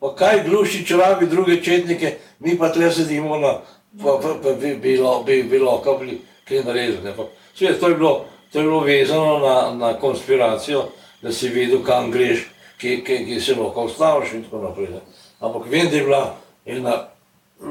Pa 0.00 0.14
kaj 0.14 0.44
Glušič 0.46 0.90
rabi 0.90 1.26
druge 1.26 1.62
četnike, 1.62 2.16
mi 2.38 2.58
pa 2.58 2.72
tle 2.72 2.90
sedimo 2.92 3.38
na, 3.38 3.60
pa, 4.02 4.18
pa, 4.22 4.34
pa 4.42 4.52
bi 4.52 4.74
bilo, 4.74 5.22
bi 5.22 5.42
bilo, 5.42 5.80
kaj 5.82 6.06
bi 6.06 6.20
kaj 6.48 6.64
narezali. 6.64 7.14
Sve, 7.54 7.78
to 7.80 7.88
je 7.88 7.94
bilo, 7.94 8.24
to 8.52 8.58
je 8.58 8.64
bilo 8.64 8.80
vezano 8.80 9.38
na, 9.38 9.74
na 9.74 9.98
konspiracijo, 9.98 10.84
da 11.22 11.32
si 11.32 11.48
videl, 11.48 11.82
kam 11.84 12.10
greš, 12.10 12.46
ki, 12.78 13.02
ki, 13.04 13.24
ki 13.26 13.40
se 13.40 13.54
lahko 13.54 13.88
ostaviš 13.90 14.32
in 14.32 14.44
tako 14.44 14.62
naprej. 14.62 14.88
Ne. 14.88 15.00
Ampak 15.40 15.66
vem, 15.66 15.90
da 15.90 15.96
je 15.96 16.02
bila 16.02 16.36
ena 16.66 17.08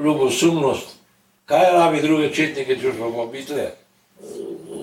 ljubosumnost, 0.03 0.95
kaj 1.45 1.71
rabi 1.71 2.01
druge 2.01 2.33
četnike, 2.33 2.75
če 2.75 2.91
pa 2.99 3.11
pa 3.15 3.25
biti 3.31 3.53
le. 3.53 3.71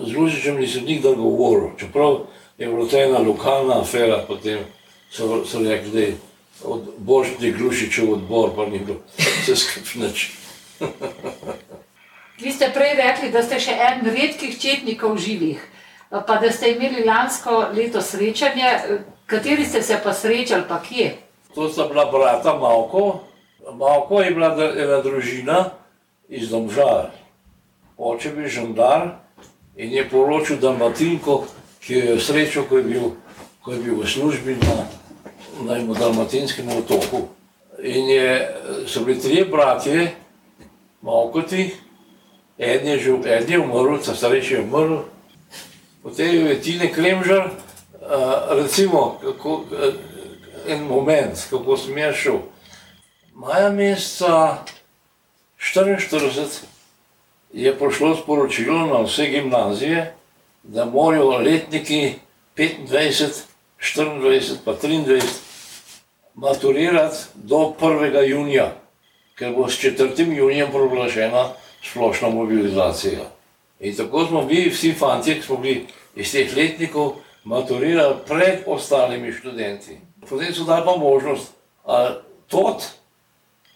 Z 0.06 0.12
Glušičem 0.14 0.60
nisem 0.60 0.84
nikdar 0.84 1.14
govoril, 1.14 1.76
čeprav 1.78 2.20
je 2.58 2.68
bila 2.68 2.88
to 2.88 2.98
ena 2.98 3.18
lokalna 3.18 3.80
afera, 3.80 4.24
potem 4.28 4.64
so, 5.10 5.44
so 5.44 5.60
rekli, 5.60 5.90
da 5.90 6.00
je 6.00 6.16
od 6.62 6.94
Božni 6.98 7.52
Glušičev 7.52 8.12
odbor, 8.12 8.54
pa 8.56 8.66
ni 8.66 8.78
bilo 8.78 9.00
vse 9.18 9.56
skupaj 9.56 10.02
nič. 10.02 10.30
Vi 12.42 12.52
ste 12.52 12.70
prej 12.74 12.94
rekli, 12.98 13.30
da 13.30 13.42
ste 13.42 13.58
še 13.62 13.74
en 13.74 14.06
redkih 14.06 14.58
četnikov 14.58 15.18
živih, 15.18 15.60
pa 16.10 16.38
da 16.42 16.50
ste 16.52 16.74
imeli 16.74 17.04
lansko 17.06 17.70
leto 17.74 18.02
srečanje. 18.02 19.00
Kateri 19.26 19.64
ste 19.64 19.82
se 19.82 19.98
pa 20.04 20.12
srečali, 20.12 20.66
pa 20.68 20.82
kje? 20.82 21.14
To 21.54 21.68
sta 21.70 21.86
bila 21.88 22.04
brata 22.10 22.54
Malko. 22.58 23.22
Malko 23.72 24.20
je 24.22 24.30
bila 24.30 24.50
ena 24.76 25.00
družina 25.00 25.70
iz 26.28 26.50
Domžal. 26.50 27.10
Oče 27.96 28.34
bil 28.34 28.48
žandar 28.50 29.22
in 29.76 29.94
je 29.94 30.02
poročil 30.10 30.58
Dalmatinko, 30.58 31.44
ki 31.80 31.94
jo 31.94 32.14
je 32.14 32.20
srečal, 32.20 32.66
ko 32.68 32.82
je 32.82 32.84
bil, 32.84 33.06
ko 33.62 33.72
je 33.72 33.78
bil 33.78 34.02
v 34.02 34.08
službi 34.10 34.58
na, 34.58 34.74
na 35.62 35.94
Dalmatinskem 35.94 36.68
otoku. 36.68 37.28
In 37.82 38.08
je, 38.08 38.54
so 38.86 39.04
bili 39.04 39.20
trije 39.20 39.44
bratje, 39.44 40.12
Malkoti, 41.02 41.70
en 42.58 42.86
je, 42.86 42.98
že, 42.98 43.10
en 43.10 43.50
je 43.50 43.58
umrl, 43.58 43.98
ta 43.98 44.14
starejši 44.14 44.54
je 44.54 44.60
umrl, 44.60 44.96
potem 46.02 46.46
je 46.46 46.60
Tine 46.60 46.92
Klemžar, 46.92 47.50
recimo, 48.50 49.18
kako, 49.22 49.64
en 50.68 50.82
moment, 50.82 51.46
kako 51.50 51.76
sem 51.76 51.98
jaz 51.98 52.14
šel. 52.14 52.38
Maja 53.34 53.70
meseca 53.70 54.64
44 55.58 56.62
je 57.52 57.78
prišlo 57.78 58.16
sporočilo 58.16 58.86
na 58.86 59.00
vse 59.02 59.26
gimnazije, 59.26 60.14
da 60.62 60.84
morajo 60.84 61.38
letniki 61.38 62.14
25, 62.56 63.42
24 63.84 64.64
pa 64.64 64.72
23 64.72 65.22
maturirati 66.34 67.16
do 67.34 67.74
1. 67.80 68.28
junija, 68.28 68.72
ker 69.38 69.52
bo 69.52 69.68
s 69.68 69.78
4. 69.84 70.36
junijem 70.36 70.70
proglašena 70.70 71.48
splošna 71.82 72.28
mobilizacija. 72.28 73.20
In 73.80 73.96
tako 73.96 74.26
smo 74.26 74.42
mi, 74.42 74.68
vsi 74.70 74.92
fanti, 74.92 75.34
ki 75.34 75.42
smo 75.42 75.56
bili 75.56 75.86
iz 76.16 76.32
teh 76.32 76.56
letnikov, 76.56 77.12
maturirali 77.44 78.14
pred 78.26 78.64
ostalimi 78.66 79.32
študenti. 79.32 79.98
Potem 80.28 80.54
so 80.54 80.64
dali 80.64 80.84
pa 80.84 80.96
možnost, 80.96 81.52
da 81.86 82.22
tot, 82.48 82.84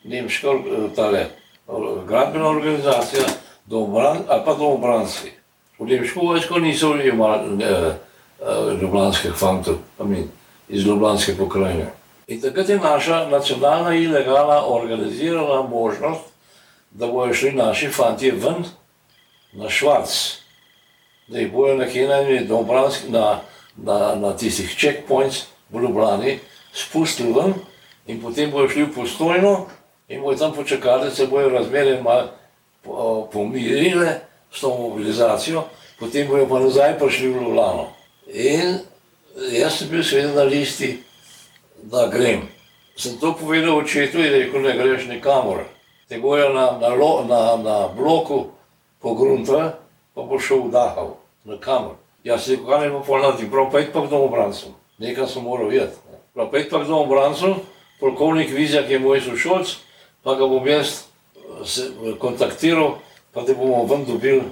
nemška 0.04 0.48
tale, 0.96 1.26
gradbena 2.06 2.48
organizacija, 2.48 3.24
domobran, 3.66 4.18
ali 4.28 4.42
pa 4.44 4.54
domobranski. 4.54 5.30
V 5.78 5.86
nemško 5.86 6.20
vojsko 6.20 6.58
niso 6.58 6.94
imeli 6.94 7.64
eh, 7.64 7.92
ljubljanskih 8.81 9.33
fantov, 9.35 9.74
iz 10.68 10.87
ljubljanske 10.87 11.37
pokrajine. 11.37 11.92
In 12.29 12.40
takrat 12.40 12.68
je 12.68 12.77
naša 12.77 13.27
nacionalna 13.29 13.94
ilegala 13.94 14.64
organizirala 14.66 15.62
možnost, 15.62 16.20
da 16.90 17.07
bojo 17.07 17.35
šli 17.35 17.53
naši 17.53 17.88
fanti 17.88 18.31
ven 18.31 18.64
na 19.53 19.68
Švarc, 19.68 20.38
da 21.27 21.38
jih 21.38 21.53
bojo 21.53 21.77
nekje 21.77 22.09
na, 22.09 22.16
na, 23.09 23.40
na, 23.77 24.14
na 24.14 24.37
tistih 24.37 24.77
checkpoints 24.79 25.46
v 25.70 25.83
Ljubljani 25.83 26.38
spustili 26.72 27.33
ven 27.33 27.55
in 28.07 28.22
potem 28.22 28.51
bojo 28.51 28.68
šli 28.68 28.85
v 28.85 28.94
postojno 28.94 29.66
in 30.09 30.22
bojo 30.22 30.37
tam 30.37 30.53
počakali, 30.53 31.05
da 31.05 31.11
se 31.11 31.27
bojo 31.27 31.48
razmere 31.48 32.03
malo 32.03 33.29
pomirile 33.33 34.20
s 34.53 34.61
to 34.61 34.79
mobilizacijo, 34.79 35.64
potem 36.01 36.29
bojo 36.29 36.48
pa 36.48 36.61
nazaj 36.61 36.98
prišli 36.98 37.29
v 37.29 37.42
Ljubljano. 37.42 37.97
In 38.34 38.80
jaz 39.52 39.78
sem 39.78 39.88
bil 39.88 40.04
seveda 40.04 40.34
na 40.34 40.44
listi, 40.48 40.98
da 41.82 42.06
grem. 42.12 42.48
Sem 42.96 43.16
to 43.20 43.32
povedal 43.38 43.78
očetu 43.78 44.18
in 44.18 44.32
rekel, 44.32 44.60
ne 44.62 44.74
greš 44.76 45.06
nikamor. 45.08 45.64
Te 46.08 46.18
bojo 46.18 46.52
na, 46.52 46.72
na, 46.80 46.90
na, 47.28 47.40
na 47.56 47.76
bloku 47.88 48.50
pogrunta, 49.00 49.78
pa 50.14 50.22
bo 50.22 50.38
šel 50.38 50.66
vdahal, 50.68 51.14
nikamor. 51.44 51.96
Jaz 52.24 52.44
se 52.44 52.56
rekel, 52.56 52.80
ne 52.80 52.90
bo 52.90 53.00
polnati, 53.06 53.50
prav 53.50 53.70
pet 53.72 53.92
pa 53.92 54.04
k 54.04 54.10
domobrancem. 54.10 54.74
Nekaj 54.98 55.28
sem 55.30 55.42
moral 55.42 55.70
videti. 55.70 55.96
Prav 56.34 56.50
pet 56.50 56.70
pa 56.70 56.82
k 56.82 56.88
domobrancem, 56.88 57.54
polkovnik 58.00 58.50
Vizjak 58.50 58.90
je 58.90 58.98
moj 58.98 59.22
sošolc, 59.22 59.76
pa 60.22 60.34
ga 60.34 60.46
bom 60.46 60.66
jaz 60.66 61.06
kontaktiral, 62.18 62.98
pa 63.32 63.44
te 63.46 63.54
bomo 63.54 63.86
ven 63.86 64.04
dobili 64.04 64.42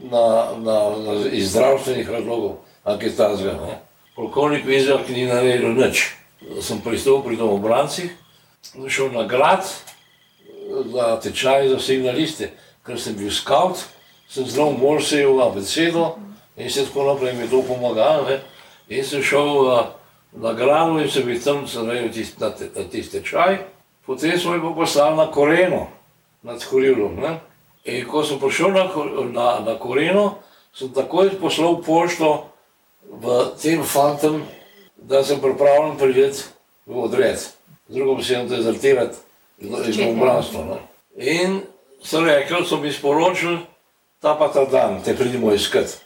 na, 0.00 0.56
na, 0.56 0.76
na, 0.96 1.12
iz 1.30 1.52
zdravstvenih 1.52 2.10
razlogov, 2.10 2.56
anketazga. 2.84 3.58
Polkovnik 4.16 4.66
Vizjak 4.66 5.08
ni 5.08 5.26
naredil 5.26 5.72
nič 5.74 6.22
sem 6.60 6.80
pristopil 6.80 7.22
pri 7.22 7.36
domobrancih, 7.36 8.10
šel 8.88 9.12
na 9.12 9.24
grad 9.26 9.66
za 10.92 11.20
tečaj 11.22 11.68
za 11.68 11.78
signaliste, 11.78 12.52
ker 12.86 12.98
sem 13.00 13.14
bil 13.16 13.30
scout, 13.30 13.78
sem 14.28 14.46
znal 14.46 14.74
Morsejev 14.78 15.40
abecedo 15.42 16.16
in 16.56 16.70
se 16.70 16.86
tako 16.86 17.12
naprej 17.12 17.34
mi 17.34 17.48
to 17.48 17.62
pomagalo. 17.62 18.38
In 18.88 19.04
sem 19.04 19.22
šel 19.22 19.46
na, 19.68 19.78
na 20.32 20.52
gradu 20.52 21.00
in 21.00 21.10
sem 21.10 21.24
bil 21.26 21.40
tam 21.40 21.64
tist, 22.12 22.40
na, 22.40 22.48
na 22.48 22.84
tiste 22.90 23.20
tečaj. 23.20 23.58
Potem 24.06 24.38
smo 24.38 24.54
jih 24.54 24.62
poslali 24.74 25.16
na 25.16 25.30
Koreno, 25.30 25.86
nad 26.42 26.62
Horilom. 26.62 27.14
Ne? 27.16 27.38
In 27.84 28.06
ko 28.06 28.24
sem 28.24 28.40
prišel 28.40 28.74
na, 28.74 28.90
na, 29.32 29.60
na 29.60 29.74
Koreno, 29.78 30.42
sem 30.74 30.90
takoj 30.92 31.30
poslal 31.40 31.78
pošto 31.84 32.51
v 33.12 33.52
tem 33.60 33.84
fantom 33.84 34.42
da 35.02 35.24
sem 35.24 35.40
pripravljen 35.40 35.96
priti 35.98 36.42
v 36.86 37.04
odred. 37.04 37.38
Z 37.88 37.94
drugo 37.94 38.14
besedo, 38.14 38.56
dezertirati 38.56 39.16
iz 39.58 39.98
obranstva. 40.00 40.64
No. 40.64 40.78
In 41.16 41.60
so 42.02 42.20
rekli, 42.24 42.64
so 42.66 42.76
mi 42.76 42.92
sporočili, 42.92 43.58
ta 44.20 44.34
pa 44.34 44.48
ta 44.48 44.64
dan, 44.64 45.02
te 45.02 45.16
pridimo 45.16 45.52
iskati. 45.52 45.98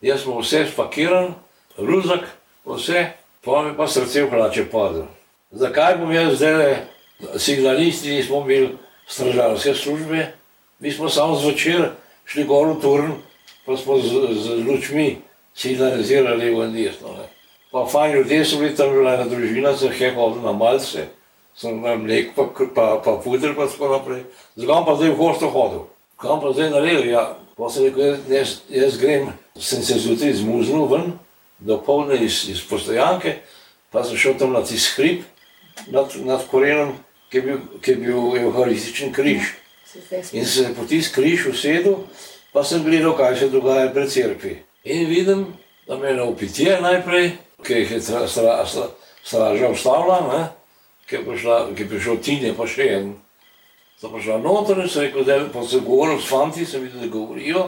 Jaz 0.00 0.22
smo 0.22 0.40
vse 0.40 0.66
spakiran, 0.72 1.34
ruzak, 1.78 2.26
vse, 2.66 3.06
pa 3.44 3.62
mi 3.62 3.76
pa 3.76 3.88
srce 3.88 4.26
v 4.26 4.30
hlače 4.30 4.66
padlo. 4.70 5.06
Zakaj 5.50 5.96
bom 5.98 6.12
jaz 6.12 6.36
zdaj, 6.36 6.76
signalisti 7.38 8.16
nismo 8.18 8.42
imeli 8.44 8.76
stražarske 9.08 9.74
službe, 9.74 10.32
mi 10.78 10.92
smo 10.92 11.08
samo 11.08 11.36
zvečer 11.36 11.90
šli 12.24 12.44
gor 12.44 12.74
v 12.74 12.80
turn, 12.82 13.12
pa 13.66 13.76
smo 13.76 13.98
z, 13.98 14.34
z 14.34 14.66
lučmi 14.66 15.22
signalizirali 15.56 16.54
v 16.54 16.68
desno. 16.72 17.16
Ne. 17.16 17.26
Pa 17.72 17.86
fajn 17.86 18.14
ljudje 18.14 18.44
so 18.44 18.58
bili 18.58 18.76
tam, 18.76 18.92
bila 18.92 19.14
ena 19.14 19.24
družina, 19.24 19.76
se 19.76 19.90
je 20.00 20.14
hodila 20.14 20.42
na 20.42 20.52
malce, 20.52 21.08
sem 21.56 21.78
imel 21.78 21.98
mlek, 21.98 22.34
pa, 22.36 22.44
pa, 22.74 22.86
pa 23.04 23.16
puder, 23.24 23.56
pa 23.56 23.66
tako 23.66 23.88
naprej. 23.88 24.22
Zakaj 24.56 24.84
pa 24.86 24.94
zdaj 24.96 25.10
v 25.10 25.16
hosto 25.16 25.50
hodil? 25.50 25.86
Kam 26.16 26.40
pa 26.40 26.52
zdaj 26.52 26.70
naredil? 26.70 27.08
Ja, 27.10 27.36
pa 27.56 27.70
sem 27.72 27.88
rekel, 27.88 28.20
jaz, 28.28 28.60
jaz 28.68 28.98
grem, 29.00 29.32
sem 29.56 29.82
se 29.82 29.98
zjutraj 29.98 30.36
zmuznil 30.40 30.86
ven, 30.92 31.12
do 31.58 31.78
polne 31.80 32.20
iz, 32.20 32.44
iz 32.52 32.60
postojanke, 32.68 33.40
pa 33.90 34.04
sem 34.04 34.16
šel 34.16 34.36
tam 34.38 34.52
na 34.52 34.60
tisti 34.60 34.92
hrib, 35.00 35.24
nad, 35.88 36.12
nad 36.24 36.44
korenom, 36.50 36.92
ki 37.32 37.40
je 37.40 37.42
bil, 37.42 37.60
ki 37.80 37.90
je 37.90 37.96
bil 37.96 38.36
evharističen 38.36 39.12
križ. 39.12 39.56
In 40.36 40.44
se 40.44 40.68
po 40.76 40.84
tisti 40.84 41.14
križ 41.16 41.48
usedel, 41.48 42.04
pa 42.52 42.64
sem 42.64 42.84
gledal, 42.84 43.16
kaj 43.16 43.38
se 43.40 43.48
dogaja 43.48 43.88
pred 43.92 44.12
cerkvi. 44.12 44.65
In 44.86 45.08
vidim, 45.08 45.46
da 45.88 45.96
me 45.96 46.08
je 46.08 46.14
na 46.14 46.24
upitje 46.24 46.80
najprej, 46.80 47.30
ki 47.62 47.74
jih 47.74 47.90
je 47.90 48.00
stra, 48.00 48.28
stra, 48.28 48.66
stra, 48.66 48.84
straža 49.24 49.68
ustavila, 49.68 50.52
ki 51.06 51.16
je, 51.16 51.24
prišla, 51.24 51.56
ki 51.74 51.82
je 51.82 51.88
prišel 51.88 52.20
Tine, 52.22 52.52
pa 52.54 52.68
še 52.70 52.86
en. 52.94 53.08
So 53.98 54.12
prišla 54.14 54.38
noter 54.44 54.78
in 54.84 54.88
so 54.92 55.02
rekel, 55.02 55.26
da 55.26 55.40
pa 55.50 55.64
se 55.66 55.82
govoril 55.82 56.20
s 56.22 56.30
fanti, 56.30 56.66
sem 56.66 56.86
videl, 56.86 57.02
da 57.02 57.10
govorijo, 57.10 57.64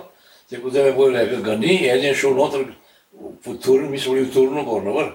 tako 0.50 0.70
da 0.70 0.87
me 0.87 0.94
bojo 0.94 1.16
rekel, 1.16 1.42
ga 1.42 1.59
ni, 1.59 1.81
en 1.90 2.07
je 2.07 2.14
šel 2.14 2.38
noter, 2.38 2.68
po 3.42 3.59
turnu, 3.59 3.90
mi 3.90 3.98
smo 3.98 4.14
bili 4.14 4.31
v 4.31 4.35
turnu, 4.38 4.62
gor 4.68 4.87
na 4.87 4.94
vrh. 4.94 5.12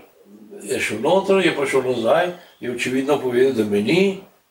Je 0.67 0.83
šel 0.83 0.99
noter, 1.07 1.39
je 1.45 1.55
pa 1.55 1.65
šel 1.65 1.87
nazaj, 1.87 2.33
je 2.59 2.75
očividno 2.75 3.21
povedal, 3.23 3.55
da 3.63 3.71
me 3.71 3.79
ni, 3.79 4.01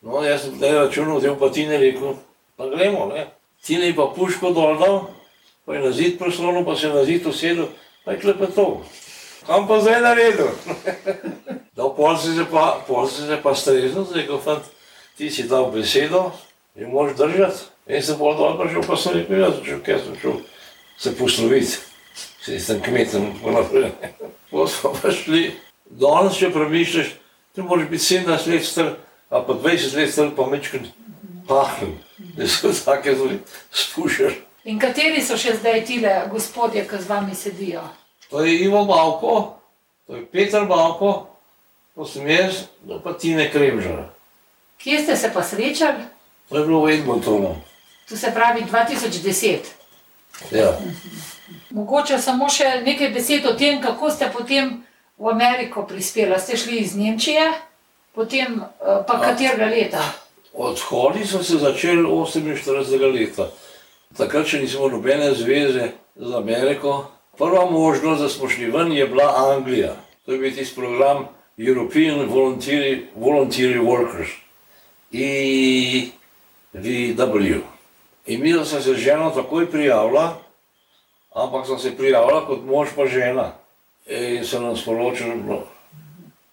no, 0.01 0.25
jaz 0.25 0.47
sem 0.47 0.57
zdaj 0.57 0.79
računal, 0.87 1.21
je 1.21 1.37
pa 1.37 1.53
Tine 1.53 1.85
rekel, 1.85 2.17
pa 2.57 2.73
gremo, 2.73 3.11
ne. 3.13 3.29
Tine 3.61 3.93
je 3.93 3.99
pa 4.01 4.09
puško 4.17 4.57
dol 4.57 4.81
dal, 4.81 5.03
pa 5.67 5.75
je 5.75 5.81
na 5.81 5.93
zid 5.93 6.19
prislonil, 6.19 6.65
pa 6.65 6.77
se 6.77 6.87
je 6.87 6.95
na 6.95 7.05
zid 7.05 7.27
usedel, 7.27 7.69
pa 8.05 8.13
je 8.13 8.21
klepetov. 8.21 8.83
Kam 9.47 9.67
pa 9.69 9.81
zdaj 9.81 10.01
naredil? 10.01 10.51
da, 11.75 11.89
pol 11.97 12.17
si 12.19 12.35
se 12.37 12.47
pa, 12.51 12.83
pol 12.87 13.07
si 13.09 13.27
se 13.27 13.39
pa 13.43 13.55
streznil, 13.55 14.07
rekel, 14.15 14.39
fant, 14.39 14.65
ti 15.19 15.31
si 15.31 15.49
dal 15.51 15.71
besedo, 15.75 16.31
in 16.77 16.91
moraš 16.91 17.17
držati. 17.17 17.71
In 17.87 18.03
se 18.03 18.19
pol 18.19 18.37
dol 18.39 18.59
prišel, 18.61 18.85
pa 18.87 18.97
sem 18.97 19.17
rekel, 19.19 19.41
jaz 19.43 19.57
sem 19.57 19.65
šel, 19.67 19.81
kaj 19.87 19.99
sem 20.05 20.21
šel 20.23 20.37
se 20.99 21.17
posloviti. 21.19 21.79
Se 22.43 22.59
sem 22.61 22.81
kmetom, 22.83 23.33
tako 23.39 23.51
naprej. 23.51 23.91
Pol 24.51 24.69
smo 24.69 24.93
pa 25.03 25.11
šli, 25.15 25.53
danes, 25.91 26.39
če 26.39 26.51
premišljaš, 26.53 27.13
ti 27.55 27.63
moraš 27.63 27.89
biti 27.89 28.05
17 28.05 28.49
let 28.51 28.67
star, 28.67 28.95
a 29.31 29.41
pa 29.47 29.55
20 29.55 29.97
let 29.97 30.13
star, 30.13 30.33
pa 30.37 30.47
mečkrat 30.51 30.91
pahren, 31.49 31.95
da 32.37 32.47
se 32.47 32.73
take 32.85 33.15
zoli 33.17 33.39
spušaš. 33.71 34.37
In 34.65 34.79
kateri 34.79 35.19
so 35.23 35.35
še 35.35 35.57
zdaj 35.59 35.81
tile 35.89 36.11
gospodje, 36.31 36.85
ki 36.87 37.01
z 37.03 37.09
vami 37.11 37.35
sedijo? 37.35 37.83
To 38.31 38.45
je 38.45 38.55
Ivo 38.63 38.85
Balko, 38.87 39.59
to 40.07 40.17
je 40.17 40.27
Peter 40.27 40.67
Balko, 40.71 41.27
to 41.95 42.07
sem 42.07 42.29
jaz, 42.31 42.69
no 42.87 43.01
pa 43.03 43.13
Tine 43.19 43.51
Kremžar. 43.51 44.07
Kje 44.79 45.03
ste 45.03 45.17
se 45.17 45.33
pa 45.35 45.43
srečali? 45.43 46.07
To 46.49 46.59
je 46.59 46.67
bilo 46.67 46.85
v 46.87 46.95
Edmontonu. 46.95 47.57
To 48.09 48.17
se 48.17 48.31
pravi 48.35 48.63
2010. 48.71 49.59
Ja. 50.55 50.79
Mogoče 51.71 52.19
samo 52.19 52.49
še 52.51 52.83
nekaj 52.87 53.11
besed 53.11 53.47
o 53.47 53.57
tem, 53.59 53.83
kako 53.83 54.11
ste 54.11 54.31
potem 54.31 54.79
v 55.19 55.31
Ameriko 55.31 55.83
prispeli. 55.87 56.39
Ste 56.39 56.57
šli 56.57 56.79
iz 56.87 56.95
Nemčije, 56.95 57.51
potem 58.15 58.63
eh, 58.63 59.03
pa 59.07 59.19
katerega 59.19 59.67
leta? 59.67 60.03
Odhodi 60.55 61.27
so 61.27 61.43
se 61.43 61.59
začeli 61.59 62.07
48. 62.07 63.13
leta. 63.13 63.51
Takrat 64.17 64.47
še 64.47 64.61
nismo 64.61 64.89
nobene 64.93 65.33
zveze 65.35 65.93
z 66.17 66.35
Ameriko. 66.37 67.05
Prva 67.39 67.71
možnost, 67.71 68.23
da 68.23 68.29
smo 68.29 68.49
šli 68.49 68.71
ven, 68.71 68.93
je 68.93 69.07
bila 69.09 69.35
Anglija. 69.53 69.97
To 70.27 70.33
je 70.33 70.39
bil 70.39 70.53
tisti 70.53 70.77
program 70.77 71.29
European 71.57 72.29
Voluntary, 72.29 73.07
Voluntary 73.17 73.81
Workers, 73.81 74.29
EVW. 76.75 77.61
In 78.27 78.41
mi 78.41 78.53
smo 78.53 78.65
se 78.65 78.81
z 78.81 78.95
ženo 78.95 79.31
takoj 79.31 79.71
prijavila, 79.71 80.39
ampak 81.35 81.67
sem 81.67 81.79
se 81.79 81.97
prijavila 81.97 82.47
kot 82.47 82.65
mož 82.65 82.89
pa 82.97 83.07
žena. 83.07 83.53
In 84.07 84.45
so 84.45 84.61
nam 84.61 84.77
sporočili, 84.77 85.37
no, 85.47 85.63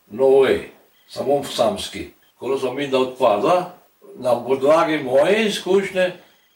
no 0.08 0.26
way, 0.26 0.60
samo 1.08 1.44
samski. 1.44 2.08
Ko 2.40 2.58
smo 2.58 2.74
mi 2.74 2.88
da 2.88 3.00
odpada, 3.00 3.76
na 4.16 4.44
podlagi 4.44 5.04
moje 5.04 5.46
izkušnje, 5.46 6.12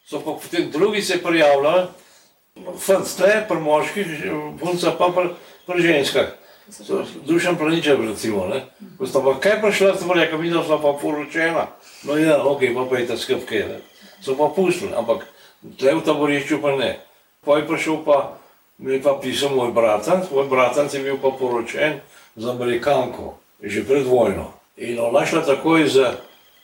so 0.06 0.20
pa 0.20 0.32
potem 0.32 0.70
drugi 0.70 1.02
se 1.02 1.22
prijavljali, 1.22 1.86
fant 2.78 3.06
ste, 3.06 3.44
pri 3.48 3.60
moških, 3.60 4.06
punca 4.60 4.92
pa 4.98 5.08
pri, 5.08 5.28
pri 5.66 5.82
ženskah. 5.82 6.26
Dušan 7.26 7.56
Planičev 7.56 8.00
recimo, 8.08 8.46
ne. 8.48 8.62
Ko 8.98 9.06
sta 9.06 9.20
pa 9.20 9.34
kaj 9.40 9.60
prišla, 9.60 9.96
sta 9.96 10.08
pa 10.08 10.14
rekla, 10.16 10.38
videla 10.38 10.64
sva 10.64 10.78
pa 10.80 10.94
poročena. 11.00 11.66
No 12.08 12.16
ja, 12.16 12.40
ok, 12.40 12.62
pa 12.74 12.86
pa 12.88 12.98
je 12.98 13.06
ta 13.06 13.16
skrbke, 13.20 13.64
ne. 13.68 13.78
So 14.24 14.36
pa 14.36 14.48
pustili, 14.48 14.94
ampak 14.96 15.26
tle 15.76 15.94
v 15.94 16.04
taborišču 16.04 16.60
pa 16.62 16.72
ne. 16.76 16.96
Pa 17.44 17.60
je 17.60 17.68
prišel 17.68 18.00
pa, 18.04 18.40
mi 18.78 18.96
je 18.96 19.02
pa 19.04 19.12
pisal 19.20 19.52
moj 19.52 19.76
bratanc, 19.76 20.30
moj 20.32 20.48
bratanc 20.48 20.94
je 20.94 21.04
bil 21.04 21.20
pa 21.20 21.34
poročen 21.36 22.00
z 22.36 22.44
Amerikanko, 22.48 23.36
že 23.60 23.84
pred 23.84 24.08
vojno. 24.08 24.52
In 24.80 24.96
ona 25.00 25.26
šla 25.26 25.44
takoj 25.44 25.84
z 25.84 26.16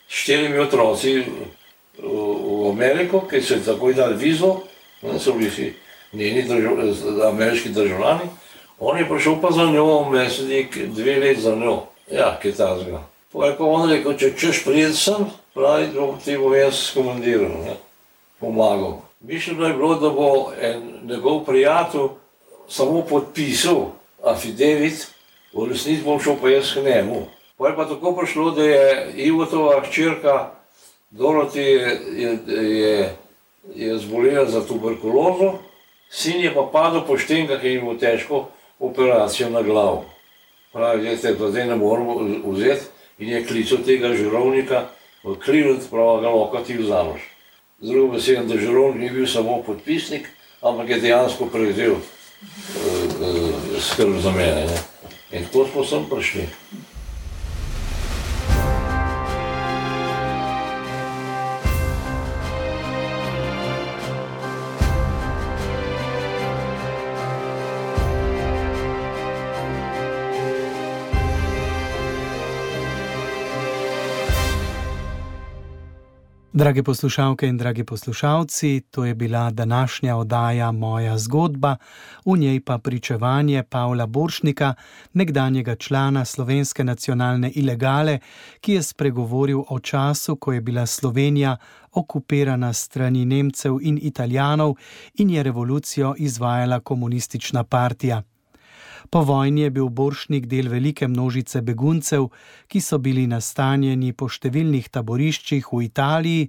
štirimi 0.08 0.58
otroci 0.58 1.20
v, 1.20 1.44
v 2.70 2.78
Ameriko, 2.78 3.20
ki 3.30 3.42
so 3.42 3.54
ji 3.54 3.66
takoj 3.66 3.94
dali 3.94 4.16
vizo, 4.16 4.60
ne, 5.02 5.18
so 5.18 5.32
bili 5.32 5.50
vsi 5.50 5.72
njeni 6.12 6.42
držav, 6.42 6.72
ameriški 7.28 7.68
državljani. 7.68 8.30
On 8.78 8.98
je 8.98 9.08
prišel 9.08 9.36
pa 9.42 9.50
za 9.50 9.64
njo, 9.64 10.10
mesnik, 10.10 10.78
dve 10.86 11.16
let 11.20 11.38
za 11.38 11.54
njo, 11.54 11.82
ja, 12.10 12.38
kaj 12.42 12.52
tazga. 12.52 13.02
Pa 13.32 13.46
je 13.46 13.56
pa 13.58 13.64
on 13.64 13.90
rekel, 13.90 14.16
če 14.18 14.32
češ 14.36 14.64
prijeti 14.64 14.96
sem, 14.96 15.26
pravi, 15.54 15.86
da 15.94 16.06
ti 16.24 16.38
bo 16.38 16.54
jaz 16.54 16.74
s 16.74 16.94
komandirom, 16.94 17.52
ne, 17.64 17.76
pomagal. 18.40 18.98
Mišljeno 19.20 19.66
je 19.66 19.74
bilo, 19.74 19.94
da 19.94 20.10
bo 20.10 20.52
en 20.60 20.82
njegov 21.04 21.44
prijatelj 21.44 22.08
samo 22.68 23.02
podpisal 23.02 23.90
afidevit, 24.24 25.06
v 25.52 25.68
resnici 25.68 26.02
bom 26.04 26.20
šel 26.20 26.40
pa 26.42 26.48
jaz 26.48 26.72
k 26.74 26.84
njemu. 26.84 27.26
Pa 27.58 27.68
je 27.68 27.76
pa 27.76 27.84
tako 27.84 28.16
prišlo, 28.16 28.50
da 28.50 28.64
je 28.64 29.12
Ivotova 29.16 29.80
hčerka 29.80 30.50
Doroti 31.10 31.60
je, 31.60 32.00
je, 32.16 32.38
je, 32.78 33.16
je 33.74 33.98
zbolela 33.98 34.46
za 34.46 34.66
tuberkulozo, 34.66 35.58
sin 36.10 36.40
je 36.40 36.54
pa 36.54 36.62
padel 36.72 37.02
po 37.06 37.18
štenkah 37.18 37.64
in 37.64 37.70
je 37.70 37.78
imel 37.78 37.98
težko 37.98 38.48
operacijo 38.78 39.50
na 39.50 39.62
glavu. 39.62 40.04
Pravi, 40.72 41.08
da 41.08 41.16
se 41.16 41.34
zdaj 41.34 41.66
ne 41.66 41.76
moremo 41.76 42.14
vzeti 42.44 42.86
in 43.18 43.28
je 43.28 43.44
klical 43.46 43.78
tega 43.86 44.14
žirovnika 44.14 44.86
v 45.24 45.34
Cleveland, 45.44 45.82
pravi, 45.90 46.22
ga 46.22 46.30
lahko 46.30 46.62
ti 46.66 46.78
vzameš. 46.78 47.22
Drugo 47.80 48.12
besedo, 48.12 48.44
da 48.46 48.60
žirovnik 48.60 49.02
ni 49.02 49.10
bil 49.10 49.26
samo 49.26 49.62
podpisnik, 49.66 50.28
ampak 50.62 50.88
je 50.88 51.00
dejansko 51.00 51.46
prevzel 51.46 51.92
uh, 51.92 51.98
uh, 51.98 53.80
skrb 53.80 54.20
za 54.22 54.30
mene. 54.30 54.66
Ne. 54.66 54.78
In 55.32 55.44
tako 55.44 55.66
smo 55.72 55.84
sem 55.84 56.06
prišli. 56.10 56.46
Drage 76.52 76.82
poslušalke 76.82 77.46
in 77.46 77.58
dragi 77.58 77.84
poslušalci, 77.84 78.80
to 78.90 79.04
je 79.04 79.14
bila 79.14 79.50
današnja 79.50 80.16
oddaja 80.16 80.72
Moja 80.72 81.18
zgodba, 81.18 81.76
v 82.24 82.38
njej 82.38 82.60
pa 82.60 82.78
pričevanje 82.78 83.62
Pavla 83.62 84.06
Boršnika, 84.06 84.74
nekdanjega 85.12 85.74
člana 85.76 86.24
slovenske 86.24 86.84
nacionalne 86.84 87.50
ilegale, 87.50 88.18
ki 88.60 88.72
je 88.72 88.82
spregovoril 88.82 89.62
o 89.68 89.78
času, 89.78 90.36
ko 90.36 90.52
je 90.52 90.60
bila 90.60 90.86
Slovenija 90.86 91.56
okupirana 91.92 92.72
strani 92.72 93.24
Nemcev 93.24 93.78
in 93.82 93.98
Italijanov 94.02 94.74
in 95.14 95.30
je 95.30 95.42
revolucijo 95.42 96.14
izvajala 96.18 96.80
komunistična 96.80 97.64
partija. 97.64 98.22
Po 99.10 99.24
vojni 99.26 99.60
je 99.60 99.70
bil 99.70 99.88
Boršnik 99.88 100.44
del 100.46 100.68
velike 100.70 101.08
množice 101.08 101.60
beguncev, 101.66 102.28
ki 102.70 102.80
so 102.80 102.98
bili 103.02 103.24
nastanjeni 103.26 104.12
po 104.14 104.28
številnih 104.30 104.86
taboriščih 104.86 105.66
v 105.66 105.80
Italiji, 105.88 106.44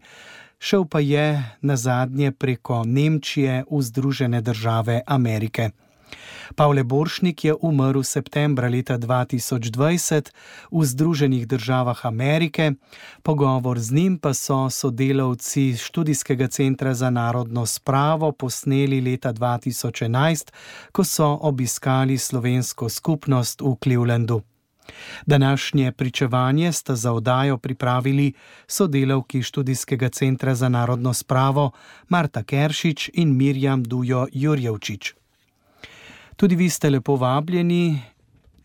šel 0.62 0.86
pa 0.86 1.02
je 1.02 1.26
na 1.66 1.76
zadnje 1.76 2.30
preko 2.32 2.84
Nemčije 2.86 3.64
v 3.66 3.82
Združene 3.82 4.44
države 4.46 5.02
Amerike. 5.08 5.72
Pavle 6.56 6.84
Boršnik 6.84 7.46
je 7.46 7.56
umrl 7.62 8.04
septembra 8.04 8.70
leta 8.70 8.98
2020 8.98 10.30
v 10.72 10.86
Združenih 10.86 11.48
državah 11.48 12.06
Amerike, 12.06 12.72
pogovor 13.24 13.80
z 13.80 13.92
njim 13.92 14.18
pa 14.18 14.34
so 14.34 14.70
sodelavci 14.70 15.76
študijskega 15.78 16.48
centra 16.48 16.94
za 16.94 17.10
narodno 17.10 17.66
spravo 17.66 18.32
posneli 18.32 19.02
leta 19.02 19.34
2011, 19.34 20.52
ko 20.92 21.04
so 21.04 21.38
obiskali 21.42 22.18
slovensko 22.18 22.90
skupnost 22.90 23.62
v 23.62 23.76
Clevelandu. 23.84 24.42
Današnje 25.26 25.92
pričevanje 25.92 26.72
sta 26.72 26.96
za 26.96 27.14
oddajo 27.14 27.58
pripravili 27.58 28.34
sodelavki 28.68 29.42
študijskega 29.42 30.10
centra 30.10 30.56
za 30.56 30.70
narodno 30.70 31.14
spravo 31.14 31.72
Marta 32.10 32.44
Keršič 32.44 33.10
in 33.14 33.38
Mirjam 33.38 33.84
Dujo 33.84 34.28
Jurjevčič. 34.34 35.21
Tudi 36.42 36.56
vi 36.56 36.70
ste 36.70 36.90
lepo 36.90 37.14
vabljeni, 37.22 38.02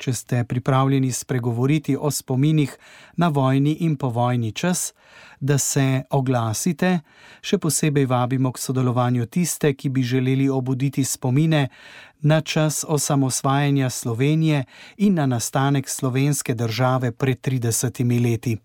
če 0.01 0.13
ste 0.17 0.39
pripravljeni 0.49 1.11
spregovoriti 1.13 1.97
o 2.01 2.09
spominih 2.11 2.71
na 3.21 3.29
vojni 3.29 3.75
in 3.85 3.99
povojni 4.01 4.53
čas, 4.53 4.95
da 5.41 5.59
se 5.61 5.85
oglasite. 6.11 6.95
Še 7.45 7.59
posebej 7.61 8.07
vabimo 8.09 8.49
k 8.49 8.63
sodelovanju 8.63 9.27
tiste, 9.29 9.75
ki 9.77 9.91
bi 9.93 10.07
želeli 10.09 10.49
obuditi 10.49 11.05
spomine 11.05 11.67
na 12.25 12.41
čas 12.41 12.81
osamosvajanja 12.89 13.91
Slovenije 13.91 14.65
in 14.97 15.21
na 15.21 15.27
nastanek 15.27 15.89
slovenske 15.89 16.55
države 16.55 17.13
pred 17.13 17.45
30 17.45 18.01
leti. 18.25 18.57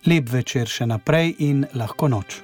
Lep 0.05 0.29
večer 0.29 0.67
še 0.67 0.85
naprej 0.85 1.35
in 1.39 1.65
lahko 1.73 2.07
noč. 2.07 2.41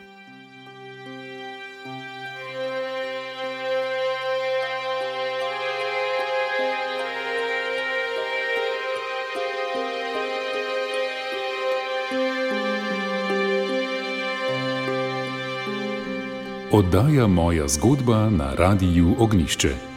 Oddaja 16.75 17.27
moja 17.27 17.67
zgodba 17.67 18.29
na 18.29 18.51
Radiu 18.55 19.15
Ognišče. 19.19 19.94